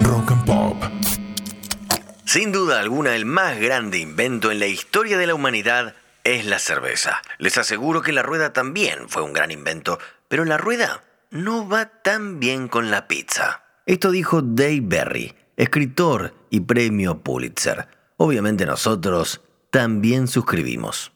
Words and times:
Rock 0.00 0.30
and 0.30 0.44
Pop. 0.46 0.82
Sin 2.24 2.50
duda 2.50 2.80
alguna, 2.80 3.14
el 3.14 3.26
más 3.26 3.60
grande 3.60 3.98
invento 3.98 4.50
en 4.50 4.58
la 4.58 4.66
historia 4.66 5.18
de 5.18 5.26
la 5.26 5.34
humanidad 5.34 5.94
es 6.24 6.46
la 6.46 6.58
cerveza. 6.58 7.20
Les 7.36 7.58
aseguro 7.58 8.00
que 8.00 8.12
la 8.12 8.22
rueda 8.22 8.54
también 8.54 9.08
fue 9.08 9.22
un 9.22 9.34
gran 9.34 9.50
invento, 9.50 9.98
pero 10.28 10.46
la 10.46 10.56
rueda 10.56 11.02
no 11.30 11.68
va 11.68 11.86
tan 12.02 12.40
bien 12.40 12.68
con 12.68 12.90
la 12.90 13.06
pizza. 13.06 13.64
Esto 13.84 14.10
dijo 14.10 14.40
Dave 14.40 14.80
Berry, 14.82 15.34
escritor 15.58 16.32
y 16.48 16.60
premio 16.60 17.18
Pulitzer. 17.18 17.86
Obviamente 18.16 18.64
nosotros 18.64 19.42
también 19.70 20.26
suscribimos. 20.26 21.12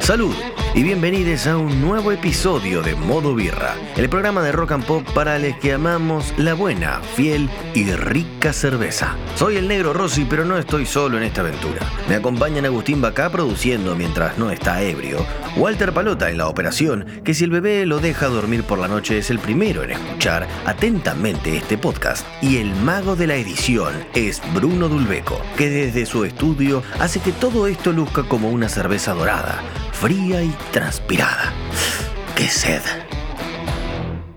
Salud 0.00 0.34
y 0.76 0.82
bienvenidos 0.82 1.46
a 1.46 1.56
un 1.56 1.80
nuevo 1.80 2.10
episodio 2.10 2.82
de 2.82 2.96
Modo 2.96 3.36
Birra, 3.36 3.76
el 3.96 4.08
programa 4.08 4.42
de 4.42 4.50
rock 4.50 4.72
and 4.72 4.84
pop 4.84 5.08
para 5.14 5.38
los 5.38 5.54
que 5.58 5.72
amamos 5.72 6.34
la 6.36 6.54
buena, 6.54 7.00
fiel 7.14 7.48
y 7.74 7.84
rica 7.92 8.52
cerveza. 8.52 9.16
Soy 9.36 9.56
el 9.56 9.68
negro 9.68 9.92
Rossi, 9.92 10.26
pero 10.28 10.44
no 10.44 10.58
estoy 10.58 10.84
solo 10.84 11.16
en 11.16 11.22
esta 11.22 11.42
aventura. 11.42 11.80
Me 12.08 12.16
acompañan 12.16 12.64
Agustín 12.64 13.00
Bacá 13.00 13.30
produciendo 13.30 13.94
mientras 13.94 14.36
no 14.36 14.50
está 14.50 14.82
ebrio, 14.82 15.24
Walter 15.56 15.92
Palota 15.92 16.28
en 16.28 16.38
la 16.38 16.48
operación, 16.48 17.06
que 17.22 17.34
si 17.34 17.44
el 17.44 17.50
bebé 17.50 17.86
lo 17.86 18.00
deja 18.00 18.26
dormir 18.26 18.64
por 18.64 18.80
la 18.80 18.88
noche 18.88 19.18
es 19.18 19.30
el 19.30 19.38
primero 19.38 19.84
en 19.84 19.92
escuchar 19.92 20.48
atentamente 20.66 21.56
este 21.56 21.78
podcast, 21.78 22.26
y 22.42 22.56
el 22.56 22.74
mago 22.74 23.14
de 23.14 23.28
la 23.28 23.36
edición 23.36 23.94
es 24.14 24.42
Bruno 24.52 24.88
Dulbeco, 24.88 25.40
que 25.56 25.70
desde 25.70 26.04
su 26.04 26.24
estudio 26.24 26.82
hace 26.98 27.20
que 27.20 27.30
todo 27.30 27.68
esto 27.68 27.92
luzca 27.92 28.24
como 28.24 28.50
una 28.50 28.68
cerveza 28.68 29.14
dorada 29.14 29.62
fría 29.94 30.42
y 30.42 30.50
transpirada. 30.72 31.52
¡Qué 32.36 32.48
sed! 32.48 32.82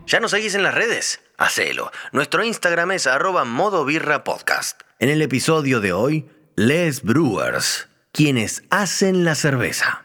¿Ya 0.06 0.20
nos 0.20 0.32
seguís 0.32 0.56
en 0.56 0.64
las 0.64 0.74
redes? 0.74 1.20
Hacelo. 1.38 1.92
Nuestro 2.12 2.44
Instagram 2.44 2.92
es 2.92 3.08
arroba 3.08 3.44
modo 3.44 3.86
podcast. 4.24 4.82
En 5.00 5.10
el 5.10 5.22
episodio 5.22 5.82
de 5.82 5.92
hoy, 5.92 6.30
Les 6.56 7.04
Brewers, 7.04 7.90
quienes 8.12 8.64
hacen 8.70 9.26
la 9.26 9.36
cerveza. 9.36 10.02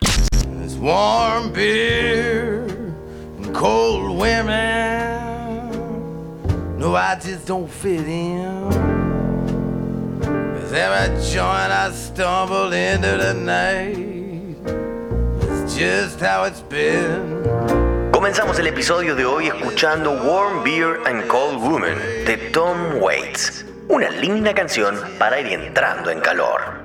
It's 0.64 0.74
warm 0.74 1.52
beer 1.52 2.66
and 3.38 3.52
cold 3.52 4.18
women. 4.18 5.02
Just 15.76 16.20
how 16.20 16.44
it's 16.44 16.62
been. 16.68 17.42
Comenzamos 18.12 18.58
el 18.58 18.66
episodio 18.66 19.14
de 19.16 19.24
hoy 19.24 19.46
escuchando 19.48 20.12
Warm 20.12 20.62
Beer 20.62 21.00
and 21.06 21.26
Cold 21.26 21.60
Woman 21.60 21.96
de 22.26 22.36
Tom 22.52 23.00
Waits. 23.00 23.64
Una 23.88 24.10
linda 24.10 24.54
canción 24.54 24.98
para 25.18 25.40
ir 25.40 25.46
entrando 25.48 26.10
en 26.10 26.20
calor. 26.20 26.82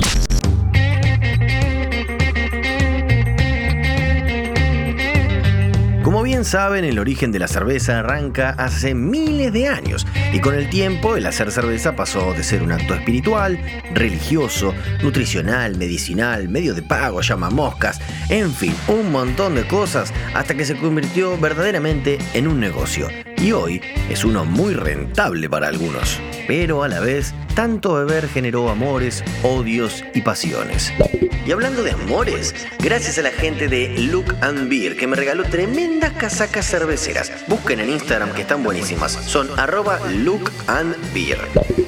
Como 6.07 6.23
bien 6.23 6.45
saben, 6.45 6.85
el 6.85 6.99
origen 6.99 7.33
de 7.33 7.39
la 7.39 7.49
cerveza 7.49 7.99
arranca 7.99 8.51
hace 8.51 8.95
miles 8.95 9.51
de 9.51 9.67
años 9.67 10.07
y 10.31 10.39
con 10.39 10.55
el 10.55 10.69
tiempo 10.69 11.17
el 11.17 11.25
hacer 11.25 11.51
cerveza 11.51 11.97
pasó 11.97 12.33
de 12.33 12.45
ser 12.45 12.63
un 12.63 12.71
acto 12.71 12.93
espiritual, 12.93 13.59
religioso, 13.93 14.73
nutricional, 15.03 15.77
medicinal, 15.77 16.47
medio 16.47 16.73
de 16.73 16.81
pago, 16.81 17.19
llama 17.19 17.49
moscas, 17.49 17.99
en 18.29 18.53
fin, 18.53 18.73
un 18.87 19.11
montón 19.11 19.55
de 19.55 19.67
cosas 19.67 20.13
hasta 20.33 20.55
que 20.55 20.63
se 20.63 20.77
convirtió 20.77 21.37
verdaderamente 21.37 22.19
en 22.33 22.47
un 22.47 22.61
negocio. 22.61 23.09
Y 23.35 23.51
hoy 23.51 23.81
es 24.09 24.23
uno 24.23 24.45
muy 24.45 24.75
rentable 24.75 25.49
para 25.49 25.67
algunos. 25.67 26.21
Pero 26.47 26.83
a 26.83 26.87
la 26.87 27.01
vez, 27.01 27.33
tanto 27.57 27.95
beber 27.95 28.29
generó 28.29 28.69
amores, 28.69 29.23
odios 29.41 30.05
y 30.13 30.21
pasiones. 30.21 30.93
Y 31.43 31.51
hablando 31.51 31.81
de 31.81 31.89
amores, 31.89 32.53
gracias 32.77 33.17
a 33.17 33.23
la 33.23 33.31
gente 33.31 33.67
de 33.67 33.97
Look 33.97 34.35
and 34.41 34.69
Beer 34.69 34.95
que 34.95 35.07
me 35.07 35.15
regaló 35.15 35.43
tremendas 35.43 36.11
casacas 36.11 36.69
cerveceras. 36.69 37.31
Busquen 37.47 37.79
en 37.79 37.89
Instagram 37.89 38.31
que 38.33 38.43
están 38.43 38.63
buenísimas. 38.63 39.13
Son 39.13 39.49
arroba 39.59 39.99
Look 40.11 40.51
and 40.67 40.95
Beer. 41.15 41.39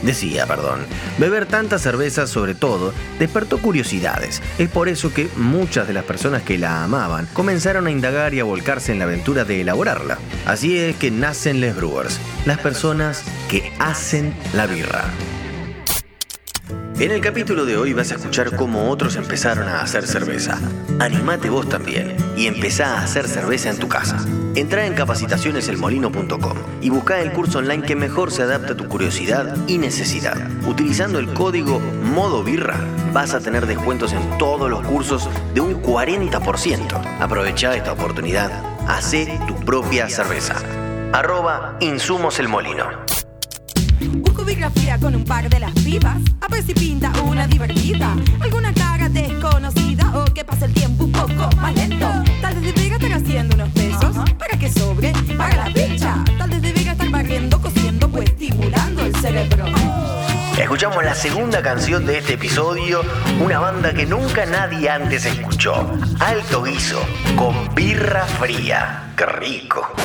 Decía, 0.02 0.48
perdón, 0.48 0.88
beber 1.20 1.46
tantas 1.46 1.84
cervezas 1.84 2.32
sobre 2.32 2.56
todo 2.56 2.92
despertó 3.20 3.60
curiosidades. 3.60 4.42
Es 4.58 4.70
por 4.70 4.90
eso 4.90 5.14
que 5.14 5.30
muchas 5.36 5.86
de 5.86 5.94
las 5.94 6.04
personas 6.04 6.42
que 6.42 6.58
la 6.58 6.84
amaban 6.84 7.28
comenzaron 7.34 7.86
a 7.86 7.92
indagar 7.92 8.34
y 8.34 8.40
a 8.40 8.44
volcarse 8.44 8.92
en 8.92 8.98
la 8.98 9.06
aventura 9.06 9.46
de 9.46 9.62
elaborarla. 9.62 10.18
Así 10.48 10.80
es 10.80 10.96
que 10.96 11.12
nacen 11.12 11.62
Les 11.62 11.76
Brewers, 11.76 12.20
las 12.48 12.58
personas 12.58 13.24
que 13.50 13.72
hacen 13.78 14.34
la 14.54 14.66
birra. 14.66 15.06
En 17.00 17.12
el 17.12 17.22
capítulo 17.22 17.64
de 17.64 17.78
hoy 17.78 17.94
vas 17.94 18.12
a 18.12 18.16
escuchar 18.16 18.58
cómo 18.58 18.90
otros 18.90 19.16
empezaron 19.16 19.70
a 19.70 19.82
hacer 19.82 20.06
cerveza. 20.06 20.60
Animate 21.00 21.50
vos 21.50 21.70
también 21.70 22.18
y 22.36 22.48
empezá 22.48 22.98
a 22.98 23.04
hacer 23.04 23.26
cerveza 23.30 23.70
en 23.70 23.78
tu 23.78 23.88
casa. 23.88 24.18
Entrá 24.54 24.86
en 24.86 24.96
capacitacioneselmolino.com 24.96 26.58
y 26.82 26.90
buscá 26.90 27.22
el 27.22 27.32
curso 27.32 27.60
online 27.60 27.84
que 27.84 27.96
mejor 27.96 28.34
se 28.34 28.44
adapta 28.44 28.74
a 28.74 28.76
tu 28.76 28.90
curiosidad 28.90 29.56
y 29.66 29.78
necesidad. 29.78 30.36
Utilizando 30.68 31.20
el 31.20 31.34
código 31.34 31.80
Modo 31.80 32.44
Birra 32.44 32.76
vas 33.14 33.34
a 33.34 33.40
tener 33.40 33.66
descuentos 33.66 34.12
en 34.12 34.38
todos 34.38 34.70
los 34.70 34.86
cursos 34.86 35.30
de 35.54 35.62
un 35.62 35.82
40%. 35.82 37.02
Aprovechá 37.22 37.78
esta 37.78 37.94
oportunidad. 37.94 38.52
Hacé 38.90 39.40
tu 39.48 39.56
propia 39.56 40.10
cerveza. 40.10 40.56
Arroba 41.14 41.78
Insumos 41.80 42.40
el 42.40 42.50
Molino. 42.50 43.09
Busco 44.40 44.46
biografía 44.46 44.98
con 44.98 45.16
un 45.16 45.26
par 45.26 45.50
de 45.50 45.60
las 45.60 45.74
vivas. 45.84 46.18
A 46.40 46.48
ver 46.48 46.64
si 46.64 46.74
pinta 46.74 47.12
una 47.24 47.46
divertida. 47.46 48.16
Alguna 48.40 48.74
cara 48.74 49.10
desconocida 49.10 50.12
o 50.16 50.26
que 50.34 50.46
pase 50.46 50.66
el 50.66 50.74
tiempo 50.74 51.06
un 51.06 51.12
poco 51.12 51.50
más 51.58 51.76
lento. 51.76 52.08
Tal 52.42 52.56
vez 52.56 52.74
debería 52.74 52.96
estar 52.96 53.14
haciendo 53.14 53.56
unos 53.56 53.70
pesos 53.70 54.16
para 54.38 54.58
que 54.58 54.72
sobre 54.72 55.12
para 55.38 55.56
la 55.58 55.66
picha. 55.66 56.24
Tal 56.38 56.50
vez 56.50 56.62
debería 56.62 56.94
estar 56.94 57.10
barriendo, 57.10 57.62
cosiendo, 57.62 58.10
pues 58.10 58.30
estimulando 58.30 59.06
el 59.06 59.16
cerebro. 59.18 59.66
Escuchamos 60.58 61.04
la 61.04 61.16
segunda 61.16 61.62
canción 61.62 62.06
de 62.06 62.20
este 62.20 62.34
episodio, 62.34 63.02
una 63.42 63.60
banda 63.60 63.94
que 63.94 64.06
nunca 64.06 64.46
nadie 64.46 64.90
antes 64.90 65.26
escuchó. 65.26 65.92
Alto 66.20 66.64
guiso, 66.64 67.02
con 67.36 67.74
birra 67.76 68.26
fría. 68.26 69.12
¡Qué 69.18 69.26
rico! 69.26 69.96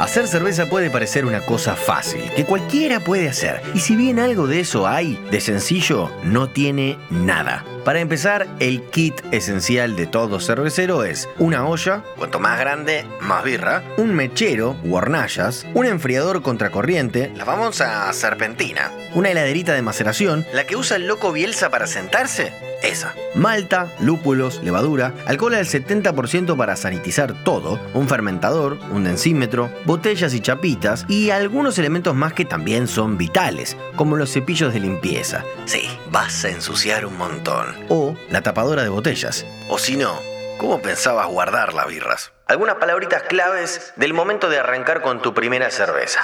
Hacer 0.00 0.28
cerveza 0.28 0.66
puede 0.66 0.90
parecer 0.90 1.24
una 1.24 1.40
cosa 1.40 1.74
fácil, 1.74 2.22
que 2.36 2.44
cualquiera 2.44 3.00
puede 3.00 3.28
hacer. 3.28 3.60
Y 3.74 3.80
si 3.80 3.96
bien 3.96 4.20
algo 4.20 4.46
de 4.46 4.60
eso 4.60 4.86
hay, 4.86 5.18
de 5.32 5.40
sencillo, 5.40 6.08
no 6.22 6.48
tiene 6.48 6.96
nada. 7.10 7.64
Para 7.84 7.98
empezar, 7.98 8.46
el 8.60 8.82
kit 8.90 9.20
esencial 9.32 9.96
de 9.96 10.06
todo 10.06 10.38
cervecero 10.38 11.02
es 11.02 11.28
una 11.38 11.66
olla, 11.66 12.04
cuanto 12.16 12.38
más 12.38 12.60
grande, 12.60 13.06
más 13.20 13.42
birra, 13.42 13.82
un 13.96 14.14
mechero 14.14 14.76
hornallas, 14.88 15.66
un 15.74 15.86
enfriador 15.86 16.42
contracorriente, 16.42 17.32
la 17.34 17.44
famosa 17.44 18.12
serpentina, 18.12 18.92
una 19.14 19.30
heladerita 19.30 19.72
de 19.72 19.82
maceración, 19.82 20.46
la 20.52 20.64
que 20.64 20.76
usa 20.76 20.96
el 20.96 21.08
loco 21.08 21.32
Bielsa 21.32 21.70
para 21.70 21.88
sentarse, 21.88 22.52
esa. 22.82 23.14
Malta, 23.34 23.92
lúpulos, 24.00 24.60
levadura, 24.62 25.14
alcohol 25.26 25.54
al 25.54 25.66
70% 25.66 26.56
para 26.56 26.76
sanitizar 26.76 27.44
todo, 27.44 27.80
un 27.94 28.08
fermentador, 28.08 28.78
un 28.92 29.04
densímetro, 29.04 29.70
botellas 29.84 30.34
y 30.34 30.40
chapitas 30.40 31.04
y 31.08 31.30
algunos 31.30 31.78
elementos 31.78 32.14
más 32.14 32.32
que 32.32 32.44
también 32.44 32.88
son 32.88 33.18
vitales, 33.18 33.76
como 33.96 34.16
los 34.16 34.32
cepillos 34.32 34.72
de 34.72 34.80
limpieza. 34.80 35.44
Sí, 35.64 35.82
vas 36.10 36.44
a 36.44 36.50
ensuciar 36.50 37.06
un 37.06 37.16
montón. 37.16 37.66
O 37.88 38.14
la 38.30 38.42
tapadora 38.42 38.82
de 38.82 38.88
botellas. 38.88 39.44
O 39.68 39.78
si 39.78 39.96
no, 39.96 40.18
¿cómo 40.58 40.82
pensabas 40.82 41.26
guardar 41.28 41.72
las 41.72 41.86
birras? 41.86 42.32
Algunas 42.46 42.76
palabritas 42.76 43.22
claves 43.22 43.92
del 43.96 44.12
momento 44.12 44.50
de 44.50 44.58
arrancar 44.58 45.00
con 45.00 45.22
tu 45.22 45.32
primera 45.32 45.70
cerveza. 45.70 46.20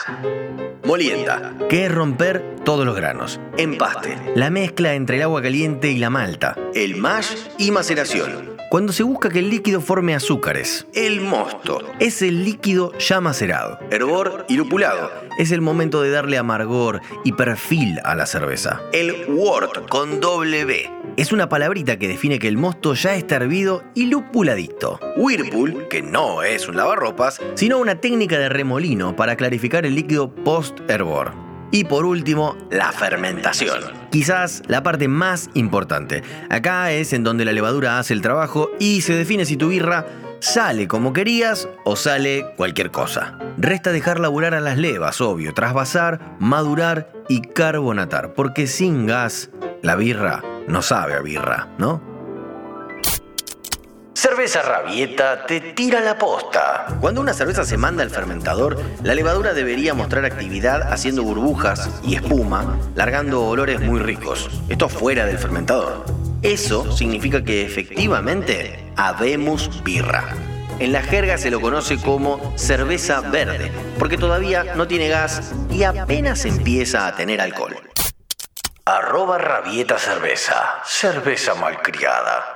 Molienda, 0.82 1.54
que 1.70 1.86
es 1.86 1.92
romper 1.92 2.56
todos 2.64 2.84
los 2.84 2.94
granos. 2.94 3.40
Empaste, 3.56 4.18
la 4.34 4.50
mezcla 4.50 4.94
entre 4.94 5.16
el 5.16 5.22
agua 5.22 5.40
caliente 5.40 5.88
y 5.88 5.98
la 5.98 6.10
malta. 6.10 6.56
El 6.74 6.96
mash 6.96 7.34
y 7.58 7.70
maceración. 7.70 8.53
Cuando 8.74 8.92
se 8.92 9.04
busca 9.04 9.30
que 9.30 9.38
el 9.38 9.50
líquido 9.50 9.80
forme 9.80 10.16
azúcares. 10.16 10.84
El 10.94 11.20
mosto 11.20 11.78
es 12.00 12.22
el 12.22 12.42
líquido 12.42 12.90
ya 12.98 13.20
macerado. 13.20 13.78
Hervor 13.92 14.46
y 14.48 14.56
lupulado 14.56 15.12
es 15.38 15.52
el 15.52 15.60
momento 15.60 16.02
de 16.02 16.10
darle 16.10 16.38
amargor 16.38 17.00
y 17.22 17.34
perfil 17.34 18.00
a 18.02 18.16
la 18.16 18.26
cerveza. 18.26 18.82
El 18.92 19.26
wort 19.28 19.88
con 19.88 20.18
doble 20.18 20.64
B 20.64 20.90
es 21.16 21.30
una 21.30 21.48
palabrita 21.48 22.00
que 22.00 22.08
define 22.08 22.40
que 22.40 22.48
el 22.48 22.56
mosto 22.56 22.94
ya 22.94 23.14
está 23.14 23.36
hervido 23.36 23.84
y 23.94 24.06
lupuladito. 24.06 24.98
Whirlpool, 25.18 25.86
que 25.86 26.02
no 26.02 26.42
es 26.42 26.66
un 26.66 26.76
lavarropas, 26.76 27.40
sino 27.54 27.78
una 27.78 28.00
técnica 28.00 28.40
de 28.40 28.48
remolino 28.48 29.14
para 29.14 29.36
clarificar 29.36 29.86
el 29.86 29.94
líquido 29.94 30.34
post-hervor. 30.34 31.53
Y 31.74 31.82
por 31.82 32.04
último, 32.04 32.56
la 32.70 32.92
fermentación. 32.92 33.80
Quizás 34.12 34.62
la 34.68 34.84
parte 34.84 35.08
más 35.08 35.50
importante. 35.54 36.22
Acá 36.48 36.92
es 36.92 37.12
en 37.12 37.24
donde 37.24 37.44
la 37.44 37.50
levadura 37.50 37.98
hace 37.98 38.14
el 38.14 38.22
trabajo 38.22 38.70
y 38.78 39.00
se 39.00 39.14
define 39.14 39.44
si 39.44 39.56
tu 39.56 39.70
birra 39.70 40.06
sale 40.38 40.86
como 40.86 41.12
querías 41.12 41.68
o 41.84 41.96
sale 41.96 42.46
cualquier 42.56 42.92
cosa. 42.92 43.40
Resta 43.58 43.90
dejar 43.90 44.20
laburar 44.20 44.54
a 44.54 44.60
las 44.60 44.78
levas, 44.78 45.20
obvio, 45.20 45.52
trasvasar, 45.52 46.36
madurar 46.38 47.10
y 47.28 47.40
carbonatar, 47.40 48.34
porque 48.34 48.68
sin 48.68 49.06
gas 49.06 49.50
la 49.82 49.96
birra 49.96 50.44
no 50.68 50.80
sabe 50.80 51.14
a 51.14 51.22
birra, 51.22 51.70
¿no? 51.76 52.13
Cerveza 54.14 54.62
Rabieta 54.62 55.44
te 55.44 55.60
tira 55.60 56.00
la 56.00 56.16
posta. 56.16 56.86
Cuando 57.00 57.20
una 57.20 57.34
cerveza 57.34 57.64
se 57.64 57.76
manda 57.76 58.04
al 58.04 58.10
fermentador, 58.10 58.80
la 59.02 59.14
levadura 59.14 59.54
debería 59.54 59.92
mostrar 59.92 60.24
actividad 60.24 60.92
haciendo 60.92 61.24
burbujas 61.24 61.90
y 62.04 62.14
espuma, 62.14 62.78
largando 62.94 63.44
olores 63.44 63.80
muy 63.80 63.98
ricos. 63.98 64.48
Esto 64.68 64.88
fuera 64.88 65.26
del 65.26 65.38
fermentador. 65.38 66.04
Eso 66.42 66.92
significa 66.92 67.42
que 67.42 67.66
efectivamente 67.66 68.92
habemos 68.96 69.82
birra. 69.82 70.24
En 70.78 70.92
la 70.92 71.02
jerga 71.02 71.36
se 71.36 71.50
lo 71.50 71.60
conoce 71.60 72.00
como 72.00 72.56
cerveza 72.56 73.20
verde, 73.20 73.72
porque 73.98 74.16
todavía 74.16 74.74
no 74.76 74.86
tiene 74.86 75.08
gas 75.08 75.52
y 75.70 75.82
apenas 75.82 76.44
empieza 76.44 77.08
a 77.08 77.16
tener 77.16 77.40
alcohol. 77.40 77.76
Arroba 78.84 79.38
rabieta 79.38 79.98
cerveza, 79.98 80.82
cerveza 80.84 81.54
malcriada. 81.54 82.52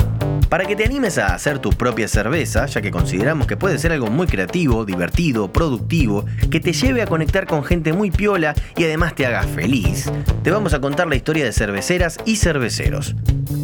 Para 0.48 0.64
que 0.64 0.76
te 0.76 0.84
animes 0.84 1.18
a 1.18 1.34
hacer 1.34 1.58
tu 1.58 1.70
propia 1.70 2.08
cerveza, 2.08 2.64
ya 2.64 2.80
que 2.80 2.90
consideramos 2.90 3.46
que 3.46 3.58
puede 3.58 3.78
ser 3.78 3.92
algo 3.92 4.06
muy 4.06 4.26
creativo, 4.26 4.86
divertido, 4.86 5.52
productivo, 5.52 6.24
que 6.50 6.58
te 6.58 6.72
lleve 6.72 7.02
a 7.02 7.06
conectar 7.06 7.46
con 7.46 7.64
gente 7.64 7.92
muy 7.92 8.10
piola 8.10 8.54
y 8.74 8.84
además 8.84 9.14
te 9.14 9.26
haga 9.26 9.42
feliz, 9.42 10.10
te 10.42 10.50
vamos 10.50 10.72
a 10.72 10.80
contar 10.80 11.06
la 11.06 11.16
historia 11.16 11.44
de 11.44 11.52
cerveceras 11.52 12.16
y 12.24 12.36
cerveceros. 12.36 13.14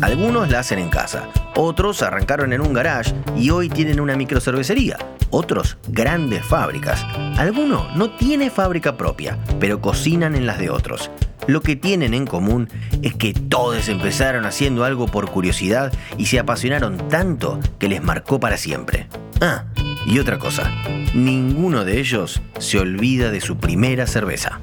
Algunos 0.03 0.51
la 0.51 0.59
hacen 0.59 0.79
en 0.79 0.91
casa, 0.91 1.31
otros 1.57 2.03
arrancaron 2.03 2.53
en 2.53 2.61
un 2.61 2.75
garage 2.75 3.15
y 3.35 3.49
hoy 3.49 3.71
tienen 3.71 3.99
una 3.99 4.15
microcervecería, 4.15 4.99
otros 5.31 5.79
grandes 5.89 6.45
fábricas. 6.45 7.03
Alguno 7.39 7.89
no 7.97 8.11
tiene 8.11 8.51
fábrica 8.51 8.99
propia, 8.99 9.39
pero 9.59 9.81
cocinan 9.81 10.35
en 10.35 10.47
las 10.47 10.59
de 10.59 10.69
otros. 10.69 11.11
Lo 11.47 11.61
que 11.61 11.77
tienen 11.77 12.15
en 12.15 12.27
común 12.27 12.69
es 13.03 13.15
que 13.15 13.35
todos 13.35 13.89
empezaron 13.89 14.47
haciendo 14.47 14.85
algo 14.85 15.07
por 15.07 15.31
curiosidad 15.31 15.93
y 16.17 16.27
se 16.27 16.39
apasionaron 16.39 17.09
tanto 17.09 17.61
que 17.79 17.89
les 17.89 18.03
marcó 18.03 18.41
para 18.41 18.57
siempre. 18.57 19.09
Ah, 19.41 19.65
y 20.07 20.19
otra 20.19 20.39
cosa, 20.39 20.71
ninguno 21.15 21.85
de 21.85 22.01
ellos 22.01 22.41
se 22.59 22.79
olvida 22.79 23.31
de 23.31 23.41
su 23.41 23.59
primera 23.59 24.07
cerveza. 24.07 24.61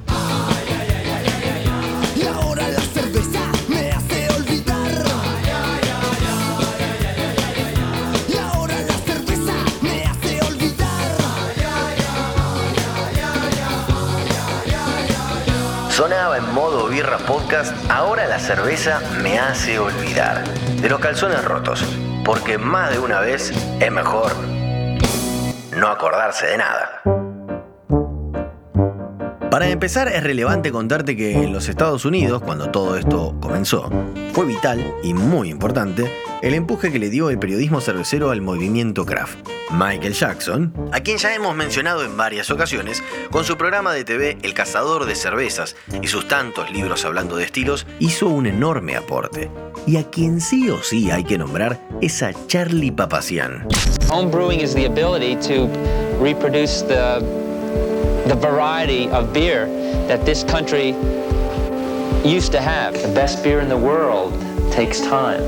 Sonaba 16.02 16.38
en 16.38 16.54
modo 16.54 16.71
podcast, 17.26 17.74
ahora 17.90 18.26
la 18.26 18.38
cerveza 18.38 19.00
me 19.22 19.38
hace 19.38 19.78
olvidar 19.78 20.44
de 20.44 20.88
los 20.88 21.00
calzones 21.00 21.44
rotos, 21.44 21.84
porque 22.24 22.58
más 22.58 22.90
de 22.90 22.98
una 22.98 23.20
vez 23.20 23.52
es 23.80 23.92
mejor 23.92 24.32
no 25.76 25.88
acordarse 25.88 26.46
de 26.46 26.58
nada. 26.58 27.21
Para 29.62 29.70
empezar, 29.70 30.08
es 30.08 30.24
relevante 30.24 30.72
contarte 30.72 31.16
que 31.16 31.34
en 31.34 31.52
los 31.52 31.68
Estados 31.68 32.04
Unidos, 32.04 32.42
cuando 32.42 32.72
todo 32.72 32.96
esto 32.96 33.36
comenzó, 33.40 33.88
fue 34.32 34.44
vital 34.44 34.92
y 35.04 35.14
muy 35.14 35.50
importante 35.50 36.10
el 36.42 36.54
empuje 36.54 36.90
que 36.90 36.98
le 36.98 37.10
dio 37.10 37.30
el 37.30 37.38
periodismo 37.38 37.80
cervecero 37.80 38.32
al 38.32 38.40
movimiento 38.40 39.06
craft. 39.06 39.38
Michael 39.70 40.14
Jackson, 40.14 40.74
a 40.90 40.98
quien 40.98 41.18
ya 41.18 41.32
hemos 41.32 41.54
mencionado 41.54 42.04
en 42.04 42.16
varias 42.16 42.50
ocasiones, 42.50 43.04
con 43.30 43.44
su 43.44 43.56
programa 43.56 43.92
de 43.92 44.02
TV 44.02 44.36
El 44.42 44.52
Cazador 44.52 45.06
de 45.06 45.14
Cervezas 45.14 45.76
y 46.02 46.08
sus 46.08 46.26
tantos 46.26 46.72
libros 46.72 47.04
hablando 47.04 47.36
de 47.36 47.44
estilos, 47.44 47.86
hizo 48.00 48.26
un 48.26 48.46
enorme 48.46 48.96
aporte. 48.96 49.48
Y 49.86 49.96
a 49.96 50.10
quien 50.10 50.40
sí 50.40 50.70
o 50.70 50.82
sí 50.82 51.12
hay 51.12 51.22
que 51.22 51.38
nombrar 51.38 51.78
es 52.00 52.20
a 52.24 52.32
Charlie 52.48 52.90
Papacian. 52.90 53.68
The 58.26 58.34
variety 58.34 59.08
of 59.10 59.32
beer 59.32 59.66
that 60.08 60.24
this 60.24 60.44
country 60.44 60.94
used 62.24 62.52
to 62.52 62.60
have. 62.60 62.94
The 62.94 63.12
best 63.14 63.42
beer 63.42 63.60
in 63.60 63.68
the 63.68 63.76
world 63.76 64.32
takes 64.72 65.00
time. 65.00 65.42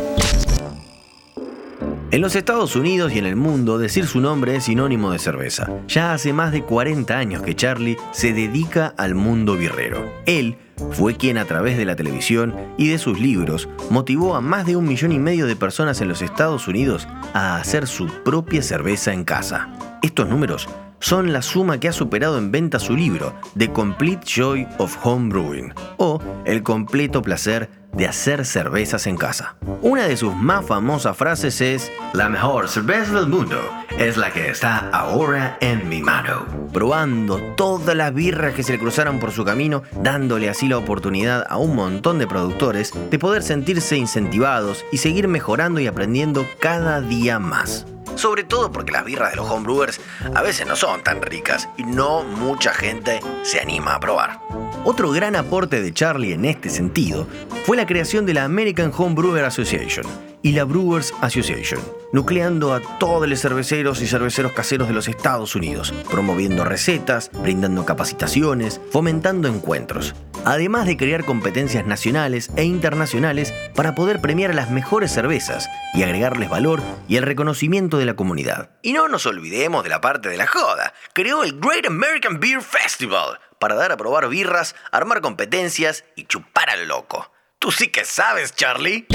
En 2.11 2.21
los 2.21 2.37
Estados 2.37 2.77
Unidos 2.77 3.13
y 3.13 3.19
en 3.19 3.27
el 3.27 3.35
mundo, 3.35 3.77
decir 3.77 4.07
su 4.07 4.21
nombre 4.21 4.55
es 4.55 4.65
sinónimo 4.65 5.11
de 5.11 5.19
cerveza. 5.19 5.69
Ya 5.89 6.13
hace 6.13 6.33
más 6.33 6.53
de 6.53 6.63
40 6.63 7.19
años 7.19 7.43
que 7.43 7.57
Charlie 7.57 7.97
se 8.13 8.33
dedica 8.33 8.95
al 8.97 9.17
mundo 9.17 9.57
birrero. 9.57 10.09
Él 10.25 10.57
fue 10.93 11.17
quien 11.17 11.39
a 11.39 11.45
través 11.45 11.77
de 11.77 11.85
la 11.85 11.97
televisión 11.97 12.55
y 12.79 12.89
de 12.89 12.99
sus 12.99 13.19
libros 13.19 13.69
motivó 13.91 14.37
a 14.37 14.41
más 14.41 14.65
de 14.65 14.77
un 14.77 14.87
millón 14.87 15.11
y 15.11 15.19
medio 15.19 15.47
de 15.47 15.57
personas 15.57 16.01
en 16.01 16.09
los 16.09 16.23
Estados 16.23 16.69
Unidos 16.69 17.09
a 17.33 17.57
hacer 17.57 17.89
su 17.89 18.07
propia 18.07 18.63
cerveza 18.63 19.13
en 19.13 19.25
casa. 19.25 19.71
Estos 20.01 20.29
números 20.29 20.69
son 21.05 21.35
la 21.35 21.43
suma 21.43 21.79
que 21.79 21.89
ha 21.89 21.93
superado 21.93 22.39
en 22.39 22.51
venta 22.51 22.79
su 22.79 22.97
libro, 22.97 23.35
The 23.59 23.71
Complete 23.71 24.25
Joy 24.25 24.67
of 24.79 24.97
Home 25.03 25.29
Brewing, 25.29 25.75
o 25.99 26.19
El 26.47 26.63
completo 26.63 27.21
placer 27.21 27.69
de 27.93 28.07
hacer 28.07 28.47
cervezas 28.47 29.07
en 29.07 29.19
casa. 29.19 29.57
Una 29.83 30.09
de 30.09 30.17
sus 30.17 30.35
más 30.35 30.65
famosas 30.65 31.15
frases 31.15 31.61
es, 31.61 31.93
la 32.15 32.31
mejor 32.31 32.71
cerveza 32.71 33.21
del 33.21 33.29
mundo 33.29 33.61
es 33.99 34.17
la 34.17 34.33
que 34.33 34.49
está 34.49 34.89
ahora 34.95 35.59
en 35.61 35.91
mi 35.91 36.01
mano. 36.01 36.47
Probando 36.73 37.37
todas 37.55 37.95
las 37.95 38.15
birras 38.15 38.55
que 38.55 38.63
se 38.63 38.73
le 38.73 38.79
cruzaron 38.79 39.21
por 39.21 39.31
su 39.31 39.45
camino, 39.45 39.83
dándole 40.01 40.49
así 40.49 40.69
la 40.69 40.79
oportunidad 40.79 41.45
a 41.51 41.59
un 41.59 41.77
montón 41.77 42.19
de 42.19 42.27
productores 42.27 42.95
de 43.11 43.19
poder 43.19 43.43
sentirse 43.43 43.99
incentivados 43.99 44.87
y 44.91 44.97
seguir 44.97 45.29
mejorando 45.29 45.81
y 45.81 45.87
aprendiendo 45.87 46.47
cada 46.61 47.03
día 47.03 47.39
más. 47.39 47.85
Sobre 48.17 48.45
todo 48.45 48.71
porque 48.71 48.93
las 48.93 49.05
birras 49.05 49.31
de 49.31 49.37
los 49.37 49.51
homebrewers 49.51 50.01
a 50.35 50.43
veces 50.43 50.67
no 50.67 50.77
son 50.77 51.03
tan 51.03 51.23
ricas 51.23 51.69
y 51.77 51.85
no 51.85 52.23
mucha 52.25 52.73
gente 52.73 53.21
se 53.43 53.61
anima 53.61 53.95
a 53.95 54.01
probar. 54.01 54.41
Otro 54.85 55.11
gran 55.11 55.37
aporte 55.37 55.81
de 55.81 55.93
Charlie 55.93 56.33
en 56.33 56.45
este 56.45 56.71
sentido 56.71 57.27
fue 57.65 57.77
la 57.77 57.87
creación 57.87 58.27
de 58.27 58.35
la 58.35 58.45
American 58.45 58.93
Home 58.97 59.15
Brewer 59.15 59.45
Association 59.45 60.34
y 60.45 60.53
la 60.53 60.65
Brewers 60.65 61.15
Association, 61.23 61.81
nucleando 62.13 62.75
a 62.75 62.99
todos 62.99 63.27
los 63.27 63.41
cerveceros 63.41 64.03
y 64.03 64.07
cerveceros 64.07 64.53
caseros 64.53 64.89
de 64.89 64.95
los 64.95 65.09
Estados 65.09 65.57
Unidos, 65.57 65.95
promoviendo 66.11 66.67
recetas, 66.67 67.31
brindando 67.33 67.87
capacitaciones, 67.87 68.79
fomentando 68.91 69.49
encuentros, 69.49 70.15
además 70.45 70.85
de 70.85 70.99
crear 70.99 71.25
competencias 71.25 71.87
nacionales 71.87 72.51
e 72.57 72.65
internacionales 72.65 73.55
para 73.75 73.95
poder 73.95 74.21
premiar 74.21 74.51
a 74.51 74.55
las 74.55 74.71
mejores 74.71 75.11
cervezas 75.13 75.67
y 75.95 76.03
agregarles 76.03 76.51
valor 76.51 76.83
y 77.09 77.17
el 77.17 77.23
reconocimiento 77.23 77.97
de 77.97 78.05
la 78.05 78.15
comunidad. 78.15 78.69
Y 78.83 78.93
no 78.93 79.09
nos 79.09 79.25
olvidemos 79.25 79.83
de 79.83 79.89
la 79.89 80.03
parte 80.03 80.29
de 80.29 80.37
la 80.37 80.47
joda, 80.47 80.93
creó 81.15 81.43
el 81.43 81.59
Great 81.59 81.87
American 81.87 82.39
Beer 82.39 82.61
Festival 82.61 83.41
para 83.59 83.77
dar 83.77 83.93
a 83.93 83.97
probar 83.97 84.29
birras, 84.29 84.77
armar 84.93 85.23
competencias 85.23 86.05
y 86.17 86.27
chupar 86.27 86.69
al 86.69 86.87
loco. 86.87 87.33
Tú 87.59 87.73
sí 87.73 87.89
que 87.89 88.05
sabes, 88.05 88.55
Charlie. 88.55 89.07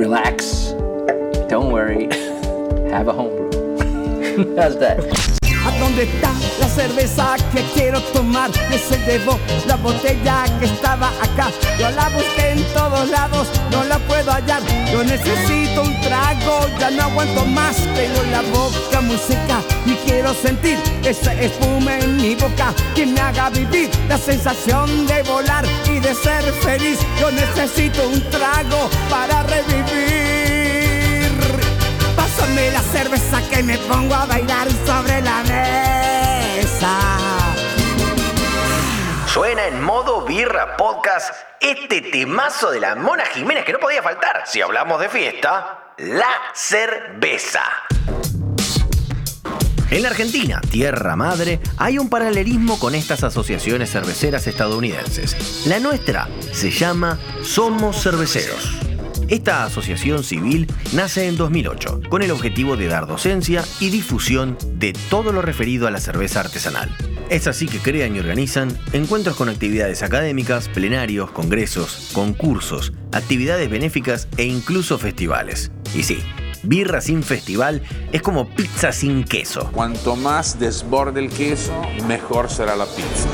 Relax. 0.00 0.72
Don't 1.50 1.70
worry. 1.70 2.08
Have 2.88 3.08
a 3.08 3.12
homebrew. 3.12 4.56
How's 4.56 4.78
that? 4.78 4.96
¿A 5.66 5.78
dónde 5.78 6.04
está 6.04 6.32
la 6.58 6.68
cerveza 6.68 7.36
que 7.52 7.60
quiero 7.74 8.00
tomar? 8.14 8.50
Que 8.50 8.78
la 9.66 9.76
botella 9.76 10.44
que 10.58 10.64
estaba 10.64 11.08
acá. 11.20 11.50
Yo 11.78 11.90
la 11.90 12.08
busqué 12.16 12.52
en 12.52 12.64
todos 12.72 13.10
lados, 13.10 13.48
no 13.70 13.84
la 13.84 13.98
puedo 13.98 14.32
hallar. 14.32 14.62
Yo 14.90 15.04
necesito 15.04 15.82
un 15.82 16.00
trago, 16.00 16.66
ya 16.78 16.90
no 16.92 17.02
aguanto 17.02 17.44
más. 17.44 17.76
Tengo 17.94 18.22
la 18.30 18.40
boca 18.40 19.02
muy 19.02 19.18
quiero 20.10 20.34
sentir 20.34 20.76
esa 21.04 21.32
espuma 21.34 21.96
en 21.98 22.16
mi 22.16 22.34
boca 22.34 22.74
que 22.96 23.06
me 23.06 23.20
haga 23.20 23.48
vivir 23.50 23.88
la 24.08 24.18
sensación 24.18 25.06
de 25.06 25.22
volar 25.22 25.64
y 25.86 26.00
de 26.00 26.12
ser 26.14 26.42
feliz. 26.64 26.98
Yo 27.20 27.30
necesito 27.30 28.08
un 28.08 28.20
trago 28.30 28.90
para 29.08 29.44
revivir. 29.44 31.30
Pásame 32.16 32.70
la 32.72 32.80
cerveza 32.80 33.40
que 33.50 33.62
me 33.62 33.78
pongo 33.78 34.14
a 34.14 34.26
bailar 34.26 34.68
sobre 34.84 35.22
la 35.22 35.42
mesa. 35.44 36.94
Suena 39.26 39.66
en 39.66 39.80
modo 39.80 40.22
birra 40.22 40.76
podcast 40.76 41.32
este 41.60 42.00
temazo 42.00 42.72
de 42.72 42.80
la 42.80 42.96
Mona 42.96 43.24
Jiménez 43.26 43.64
que 43.64 43.72
no 43.72 43.78
podía 43.78 44.02
faltar. 44.02 44.42
Si 44.44 44.60
hablamos 44.60 45.00
de 45.00 45.08
fiesta, 45.08 45.94
la 45.98 46.32
cerveza. 46.52 47.62
En 49.90 50.02
la 50.02 50.10
Argentina, 50.10 50.60
tierra 50.70 51.16
madre, 51.16 51.58
hay 51.76 51.98
un 51.98 52.08
paralelismo 52.08 52.78
con 52.78 52.94
estas 52.94 53.24
asociaciones 53.24 53.90
cerveceras 53.90 54.46
estadounidenses. 54.46 55.66
La 55.66 55.80
nuestra 55.80 56.28
se 56.52 56.70
llama 56.70 57.18
Somos 57.42 58.00
Cerveceros. 58.00 58.78
Esta 59.26 59.64
asociación 59.64 60.22
civil 60.22 60.68
nace 60.92 61.26
en 61.26 61.36
2008 61.36 62.02
con 62.08 62.22
el 62.22 62.30
objetivo 62.30 62.76
de 62.76 62.86
dar 62.86 63.08
docencia 63.08 63.64
y 63.80 63.90
difusión 63.90 64.56
de 64.74 64.92
todo 65.08 65.32
lo 65.32 65.42
referido 65.42 65.88
a 65.88 65.90
la 65.90 66.00
cerveza 66.00 66.38
artesanal. 66.38 66.88
Es 67.28 67.48
así 67.48 67.66
que 67.66 67.78
crean 67.78 68.14
y 68.14 68.20
organizan 68.20 68.76
encuentros 68.92 69.36
con 69.36 69.48
actividades 69.48 70.04
académicas, 70.04 70.68
plenarios, 70.68 71.32
congresos, 71.32 72.10
concursos, 72.12 72.92
actividades 73.10 73.68
benéficas 73.68 74.28
e 74.36 74.44
incluso 74.44 74.98
festivales. 74.98 75.72
Y 75.94 76.04
sí, 76.04 76.20
birra 76.62 77.00
sin 77.00 77.22
festival 77.22 77.82
es 78.12 78.22
como 78.22 78.48
pizza 78.48 78.92
sin 78.92 79.24
queso. 79.24 79.70
Cuanto 79.72 80.16
más 80.16 80.58
desborde 80.58 81.20
el 81.20 81.30
queso, 81.30 81.72
mejor 82.06 82.50
será 82.50 82.76
la 82.76 82.86
pizza. 82.86 83.28